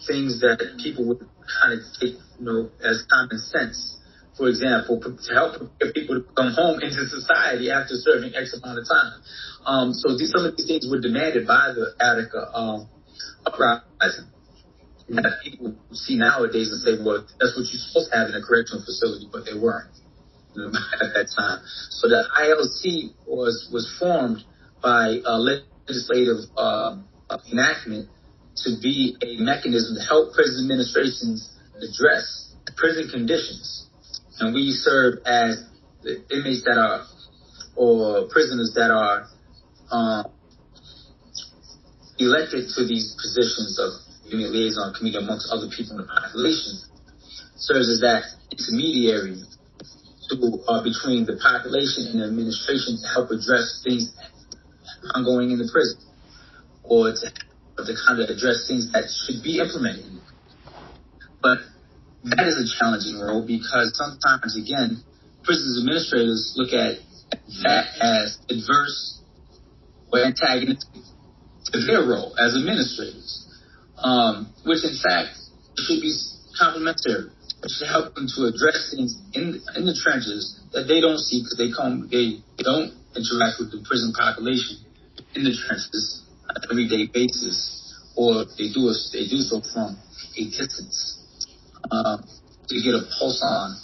things 0.05 0.41
that 0.41 0.59
people 0.81 1.07
would 1.07 1.19
kind 1.61 1.73
of 1.73 1.79
take, 1.99 2.15
you 2.39 2.45
know, 2.45 2.69
as 2.83 3.05
common 3.09 3.39
sense. 3.39 3.96
For 4.37 4.47
example, 4.47 5.01
to 5.01 5.33
help 5.33 5.57
prepare 5.57 5.91
people 5.93 6.21
to 6.21 6.27
come 6.37 6.53
home 6.53 6.79
into 6.81 7.05
society 7.09 7.71
after 7.71 7.95
serving 7.97 8.35
X 8.35 8.53
amount 8.53 8.79
of 8.79 8.85
time. 8.87 9.21
Um, 9.65 9.93
so 9.93 10.17
these, 10.17 10.31
some 10.31 10.45
of 10.45 10.55
these 10.55 10.67
things 10.67 10.87
were 10.89 11.01
demanded 11.01 11.47
by 11.47 11.73
the 11.73 11.93
Attica 11.99 12.53
um, 12.53 12.89
uprising 13.45 14.29
that 15.09 15.39
people 15.43 15.75
see 15.91 16.17
nowadays 16.17 16.69
and 16.69 16.81
say, 16.83 17.03
well, 17.03 17.25
that's 17.39 17.55
what 17.55 17.65
you're 17.71 17.81
supposed 17.81 18.11
to 18.11 18.17
have 18.17 18.29
in 18.29 18.35
a 18.35 18.43
correctional 18.43 18.83
facility, 18.83 19.27
but 19.31 19.45
they 19.45 19.57
weren't 19.57 19.95
at 21.01 21.15
that 21.15 21.31
time. 21.35 21.63
So 21.89 22.09
the 22.09 22.27
ILC 22.27 23.13
was 23.25 23.69
was 23.71 23.87
formed 23.99 24.43
by 24.81 25.19
legislative 25.23 26.51
uh, 26.57 26.97
enactment 27.51 28.09
to 28.63 28.77
be 28.81 29.15
a 29.21 29.41
mechanism 29.41 29.95
to 29.95 30.03
help 30.03 30.33
prison 30.33 30.65
administrations 30.65 31.55
address 31.77 32.53
prison 32.75 33.09
conditions. 33.09 33.86
And 34.39 34.53
we 34.53 34.71
serve 34.71 35.19
as 35.25 35.63
the 36.03 36.23
inmates 36.31 36.63
that 36.65 36.77
are, 36.77 37.05
or 37.75 38.27
prisoners 38.29 38.73
that 38.75 38.91
are 38.91 39.27
um, 39.91 40.31
elected 42.19 42.69
to 42.75 42.85
these 42.85 43.15
positions 43.21 43.79
of 43.79 43.91
unit 44.31 44.51
liaison 44.51 44.93
committee 44.93 45.17
amongst 45.17 45.49
other 45.51 45.69
people 45.75 45.97
in 45.97 46.05
the 46.05 46.07
population 46.07 46.77
serves 47.55 47.89
as 47.89 48.01
that 48.01 48.23
intermediary 48.51 49.41
to, 50.29 50.35
uh, 50.67 50.83
between 50.83 51.25
the 51.25 51.39
population 51.41 52.11
and 52.11 52.21
the 52.21 52.25
administration 52.25 52.97
to 53.01 53.07
help 53.07 53.31
address 53.31 53.81
things 53.83 54.13
ongoing 55.15 55.51
in 55.51 55.57
the 55.57 55.69
prison 55.71 55.97
or 56.83 57.11
to, 57.11 57.25
to 57.83 57.93
kind 58.05 58.19
of 58.19 58.29
address 58.29 58.67
things 58.67 58.91
that 58.91 59.07
should 59.07 59.41
be 59.43 59.59
implemented. 59.59 60.19
But 61.41 61.59
that 62.23 62.47
is 62.47 62.57
a 62.57 62.67
challenging 62.79 63.19
role 63.19 63.45
because 63.45 63.95
sometimes, 63.97 64.57
again, 64.57 65.03
prisons 65.43 65.79
administrators 65.79 66.53
look 66.57 66.73
at 66.73 66.97
that 67.63 67.85
as 68.01 68.37
adverse 68.49 69.21
or 70.11 70.25
antagonistic 70.25 71.03
to 71.71 71.79
their 71.85 72.01
role 72.01 72.33
as 72.39 72.55
administrators 72.55 73.47
um, 74.03 74.53
which 74.65 74.83
in 74.83 74.97
fact 75.01 75.37
should 75.77 76.01
be 76.01 76.13
complementary. 76.57 77.31
It 77.63 77.71
should 77.73 77.87
help 77.87 78.13
them 78.13 78.27
to 78.37 78.45
address 78.45 78.93
things 78.93 79.17
in 79.33 79.61
in 79.75 79.85
the 79.85 79.97
trenches 79.97 80.61
that 80.73 80.85
they 80.85 81.01
don't 81.01 81.17
see 81.17 81.41
because 81.41 81.57
they 81.57 81.73
come 81.73 82.07
they 82.11 82.41
don't 82.61 82.93
interact 83.17 83.57
with 83.59 83.71
the 83.73 83.81
prison 83.87 84.13
population 84.13 84.77
in 85.33 85.43
the 85.43 85.53
trenches 85.57 86.21
on 86.49 86.61
an 86.61 86.63
everyday 86.69 87.09
basis, 87.09 87.57
or 88.15 88.45
they 88.57 88.69
do 88.69 88.89
a, 88.89 88.93
they 89.11 89.25
do 89.25 89.41
so 89.41 89.61
from 89.73 89.97
a 90.37 90.43
distance 90.45 91.16
uh, 91.91 92.17
to 92.17 92.75
get 92.81 92.95
a 92.95 93.03
pulse 93.19 93.41
on, 93.43 93.77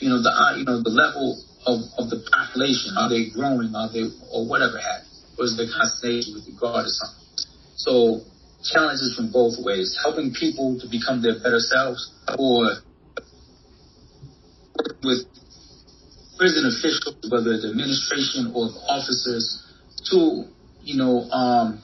you 0.00 0.08
know 0.08 0.22
the 0.22 0.30
uh, 0.30 0.56
you 0.56 0.64
know 0.64 0.82
the 0.82 0.90
level 0.90 1.36
of, 1.66 1.80
of 1.98 2.10
the 2.10 2.24
population. 2.32 2.96
Are 2.96 3.08
they 3.08 3.30
growing? 3.30 3.74
Are 3.74 3.92
they 3.92 4.08
or 4.32 4.48
whatever 4.48 4.78
have 4.78 5.02
What 5.36 5.44
is 5.46 5.56
the 5.56 5.68
constellation 5.68 6.34
with 6.34 6.46
regard 6.48 6.86
to 6.86 6.90
something? 6.90 7.26
So 7.76 8.20
challenges 8.62 9.16
from 9.16 9.32
both 9.32 9.54
ways, 9.58 9.96
helping 10.02 10.32
people 10.32 10.78
to 10.80 10.86
become 10.88 11.22
their 11.22 11.40
better 11.40 11.60
selves 11.60 12.00
or 12.38 12.80
with 15.02 15.24
prison 16.38 16.66
officials, 16.66 17.16
whether 17.28 17.56
the 17.60 17.68
administration 17.70 18.52
or 18.54 18.68
the 18.68 18.80
officers, 18.88 19.60
to, 20.10 20.44
you 20.80 20.96
know, 20.96 21.28
um, 21.30 21.82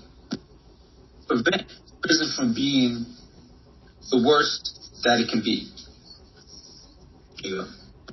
prevent 1.29 1.71
prison 2.03 2.33
from 2.37 2.55
being 2.55 3.05
the 4.11 4.23
worst 4.25 4.86
that 5.07 5.21
it 5.21 5.29
can 5.31 5.41
be. 5.43 5.71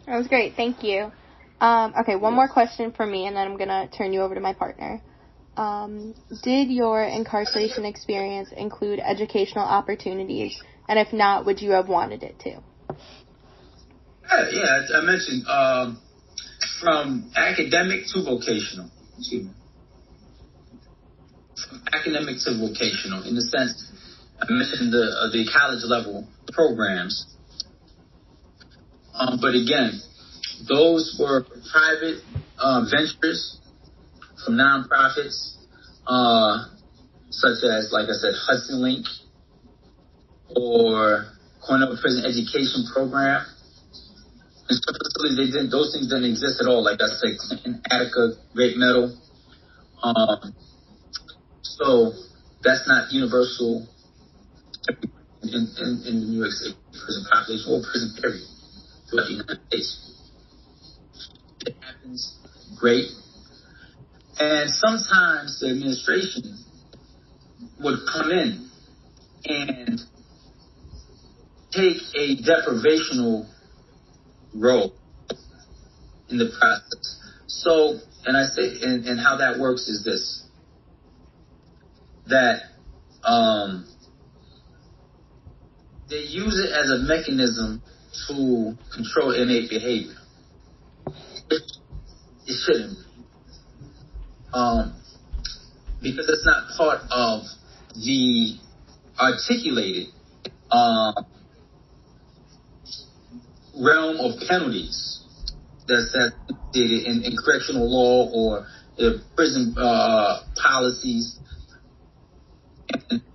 That 0.06 0.18
was 0.18 0.28
great. 0.28 0.56
Thank 0.56 0.84
you. 0.84 1.12
Um, 1.60 1.94
okay, 2.02 2.16
one 2.16 2.34
more 2.34 2.48
question 2.48 2.92
for 2.92 3.06
me, 3.06 3.26
and 3.26 3.36
then 3.36 3.48
I'm 3.48 3.58
going 3.58 3.70
to 3.70 3.90
turn 3.96 4.14
you 4.14 4.22
over 4.22 4.36
to 4.36 4.42
my 4.42 4.54
partner. 4.54 5.02
Um, 5.56 6.14
did 6.44 6.70
your 6.70 7.04
incarceration 7.04 7.86
experience 7.86 8.50
include 8.56 9.00
educational 9.00 9.66
opportunities? 9.66 10.60
And 10.88 11.00
if 11.00 11.14
not, 11.14 11.46
would 11.46 11.62
you 11.62 11.72
have 11.72 11.88
wanted 11.88 12.24
it 12.24 12.40
to? 12.40 12.62
Yeah, 14.30 14.50
yeah 14.52 14.98
I 14.98 15.02
mentioned 15.02 15.48
um, 15.48 16.02
from 16.82 17.32
academic 17.36 18.06
to 18.14 18.24
vocational. 18.24 18.90
From 21.70 21.84
academic 21.94 22.38
to 22.44 22.58
vocational, 22.58 23.24
in 23.24 23.36
the 23.36 23.42
sense, 23.42 23.93
I 24.42 24.46
mentioned 24.50 24.92
the 24.92 25.04
uh, 25.04 25.32
the 25.32 25.48
college 25.52 25.84
level 25.86 26.28
programs. 26.52 27.34
Um, 29.14 29.40
but 29.40 29.54
again, 29.54 30.02
those 30.68 31.16
were 31.20 31.46
private 31.72 32.22
uh, 32.58 32.86
ventures 32.90 33.60
from 34.44 34.56
nonprofits, 34.56 35.58
uh, 36.08 36.66
such 37.30 37.64
as, 37.64 37.90
like 37.92 38.10
I 38.10 38.18
said, 38.18 38.34
Hudson 38.36 38.82
Link 38.82 39.06
or 40.56 41.26
Cornell 41.66 41.98
Prison 42.00 42.26
Education 42.26 42.86
Program. 42.94 43.46
And 44.70 44.80
some 44.80 44.96
facilities, 44.96 45.38
they 45.38 45.58
didn't, 45.58 45.72
those 45.72 45.94
things 45.94 46.08
didn't 46.10 46.26
exist 46.26 46.62
at 46.62 46.68
all. 46.68 46.84
Like 46.84 47.00
I 47.02 47.08
said, 47.08 47.38
Clinton, 47.38 47.82
Attica, 47.92 48.34
Great 48.54 48.78
Meadow. 48.78 49.12
Um, 50.02 50.56
so 51.62 52.12
that's 52.64 52.88
not 52.88 53.12
universal 53.12 53.88
in, 54.88 55.68
in, 55.78 56.04
in 56.08 56.20
the 56.20 56.28
New 56.28 56.40
York 56.40 56.52
State 56.52 56.76
prison 56.92 57.26
population 57.32 57.72
or 57.72 57.82
prison 57.84 58.16
period 58.22 58.48
throughout 59.10 59.28
the 59.28 59.34
United 59.34 59.60
States. 59.68 60.00
It 61.66 61.76
happens, 61.82 62.40
great. 62.80 63.06
And 64.40 64.70
sometimes 64.70 65.60
the 65.60 65.70
administration 65.70 66.58
would 67.80 68.00
come 68.12 68.32
in 68.32 68.70
and 69.46 70.00
take 71.72 71.98
a 72.16 72.38
deprivational 72.42 73.48
role 74.54 74.94
in 76.30 76.38
the 76.38 76.52
process. 76.60 77.20
So, 77.48 78.00
and 78.26 78.38
I 78.38 78.46
say, 78.46 78.82
and, 78.82 79.06
and 79.06 79.20
how 79.20 79.38
that 79.38 79.60
works 79.60 79.88
is 79.88 80.04
this: 80.04 80.48
that 82.28 82.62
um, 83.24 83.86
they 86.10 86.22
use 86.22 86.60
it 86.60 86.72
as 86.72 86.90
a 86.90 87.00
mechanism 87.08 87.82
to 88.28 88.78
control 88.94 89.32
innate 89.32 89.70
behavior. 89.70 90.16
It, 91.50 91.62
shouldn't 92.66 92.98
um, 94.54 94.96
because 96.02 96.30
it's 96.30 96.46
not 96.46 96.68
part 96.78 97.02
of 97.10 97.44
the 97.96 98.58
articulated 99.20 100.08
uh, 100.70 101.14
realm 103.80 104.18
of 104.20 104.40
penalties 104.48 105.22
that's 105.88 106.14
that's 106.14 106.36
in, 106.76 107.24
in 107.26 107.36
correctional 107.44 107.90
law 107.90 108.30
or 108.32 108.66
prison 109.36 109.76
uh, 109.78 110.42
policies. 110.62 111.40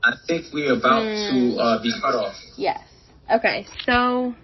And 0.09 0.17
I 0.17 0.27
think 0.27 0.47
we're 0.55 0.73
about 0.73 1.03
mm. 1.03 1.55
to 1.55 1.61
uh, 1.61 1.83
be 1.83 1.93
cut 2.01 2.15
off. 2.15 2.35
Yes. 2.57 2.81
Okay. 3.31 3.67
So 3.85 4.35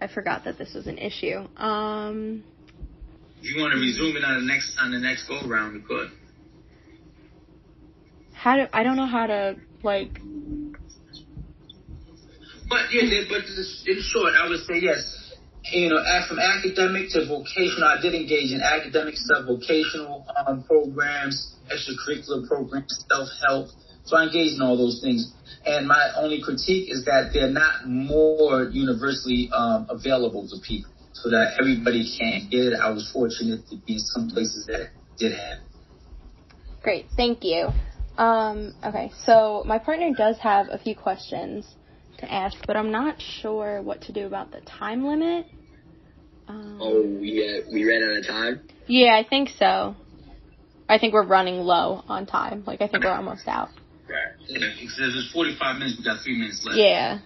I 0.00 0.08
forgot 0.08 0.44
that 0.44 0.58
this 0.58 0.74
was 0.74 0.86
an 0.86 0.98
issue. 0.98 1.46
Um. 1.56 2.44
If 3.40 3.54
you 3.54 3.62
want 3.62 3.72
to 3.72 3.80
resume 3.80 4.16
it 4.16 4.24
on 4.24 4.40
the 4.40 4.46
next 4.46 4.76
on 4.78 4.90
the 4.90 4.98
next 4.98 5.28
go 5.28 5.40
round, 5.46 5.74
we 5.74 5.80
could. 5.80 6.10
How 8.34 8.56
do 8.56 8.66
I 8.72 8.82
don't 8.82 8.96
know 8.96 9.06
how 9.06 9.26
to 9.26 9.56
like. 9.82 10.12
But 12.68 12.92
yeah, 12.92 13.24
but 13.30 13.44
in 13.86 14.02
short, 14.02 14.34
I 14.34 14.48
would 14.48 14.60
say 14.66 14.80
yes. 14.82 15.32
you 15.72 15.88
know, 15.88 16.02
from 16.28 16.38
academic 16.38 17.10
to 17.12 17.26
vocational, 17.26 17.88
I 17.88 18.00
did 18.02 18.14
engage 18.14 18.52
in 18.52 18.60
academic 18.60 19.14
stuff, 19.16 19.46
vocational 19.46 20.26
um, 20.46 20.62
programs, 20.64 21.56
extracurricular 21.72 22.46
programs, 22.46 23.04
self 23.08 23.28
help. 23.46 23.68
So 24.08 24.16
I 24.16 24.24
engage 24.24 24.54
in 24.54 24.62
all 24.62 24.76
those 24.76 25.00
things. 25.02 25.32
And 25.66 25.86
my 25.86 26.12
only 26.16 26.40
critique 26.42 26.90
is 26.90 27.04
that 27.04 27.30
they're 27.34 27.50
not 27.50 27.86
more 27.86 28.64
universally 28.64 29.50
um, 29.54 29.86
available 29.90 30.48
to 30.48 30.56
people 30.66 30.90
so 31.12 31.28
that 31.30 31.56
everybody 31.60 32.08
can 32.18 32.48
get 32.50 32.72
it. 32.72 32.80
I 32.80 32.90
was 32.90 33.10
fortunate 33.12 33.68
to 33.68 33.76
be 33.76 33.94
in 33.94 33.98
some 33.98 34.30
places 34.30 34.64
that 34.66 34.88
did 35.18 35.32
have. 35.32 35.58
Great, 36.82 37.06
thank 37.16 37.44
you. 37.44 37.68
Um, 38.16 38.74
okay, 38.82 39.12
so 39.24 39.62
my 39.66 39.78
partner 39.78 40.12
does 40.16 40.38
have 40.38 40.68
a 40.70 40.78
few 40.78 40.96
questions 40.96 41.66
to 42.18 42.32
ask, 42.32 42.56
but 42.66 42.76
I'm 42.76 42.90
not 42.90 43.20
sure 43.20 43.82
what 43.82 44.00
to 44.02 44.12
do 44.12 44.26
about 44.26 44.52
the 44.52 44.60
time 44.60 45.04
limit. 45.04 45.46
Um, 46.48 46.78
oh, 46.80 47.02
yeah, 47.20 47.60
we 47.70 47.84
ran 47.84 48.02
out 48.02 48.16
of 48.16 48.26
time. 48.26 48.68
Yeah, 48.86 49.14
I 49.14 49.28
think 49.28 49.50
so. 49.58 49.96
I 50.88 50.98
think 50.98 51.12
we're 51.12 51.26
running 51.26 51.56
low 51.56 52.02
on 52.08 52.24
time. 52.24 52.64
Like 52.66 52.80
I 52.80 52.88
think 52.88 53.04
we're 53.04 53.12
almost 53.12 53.46
out. 53.46 53.68
Right. 54.08 54.32
Because 54.48 54.96
there's 54.96 55.30
45 55.32 55.78
minutes. 55.78 55.98
We 55.98 56.04
got 56.04 56.22
three 56.24 56.38
minutes 56.38 56.64
left. 56.64 56.78
Yeah. 56.78 57.20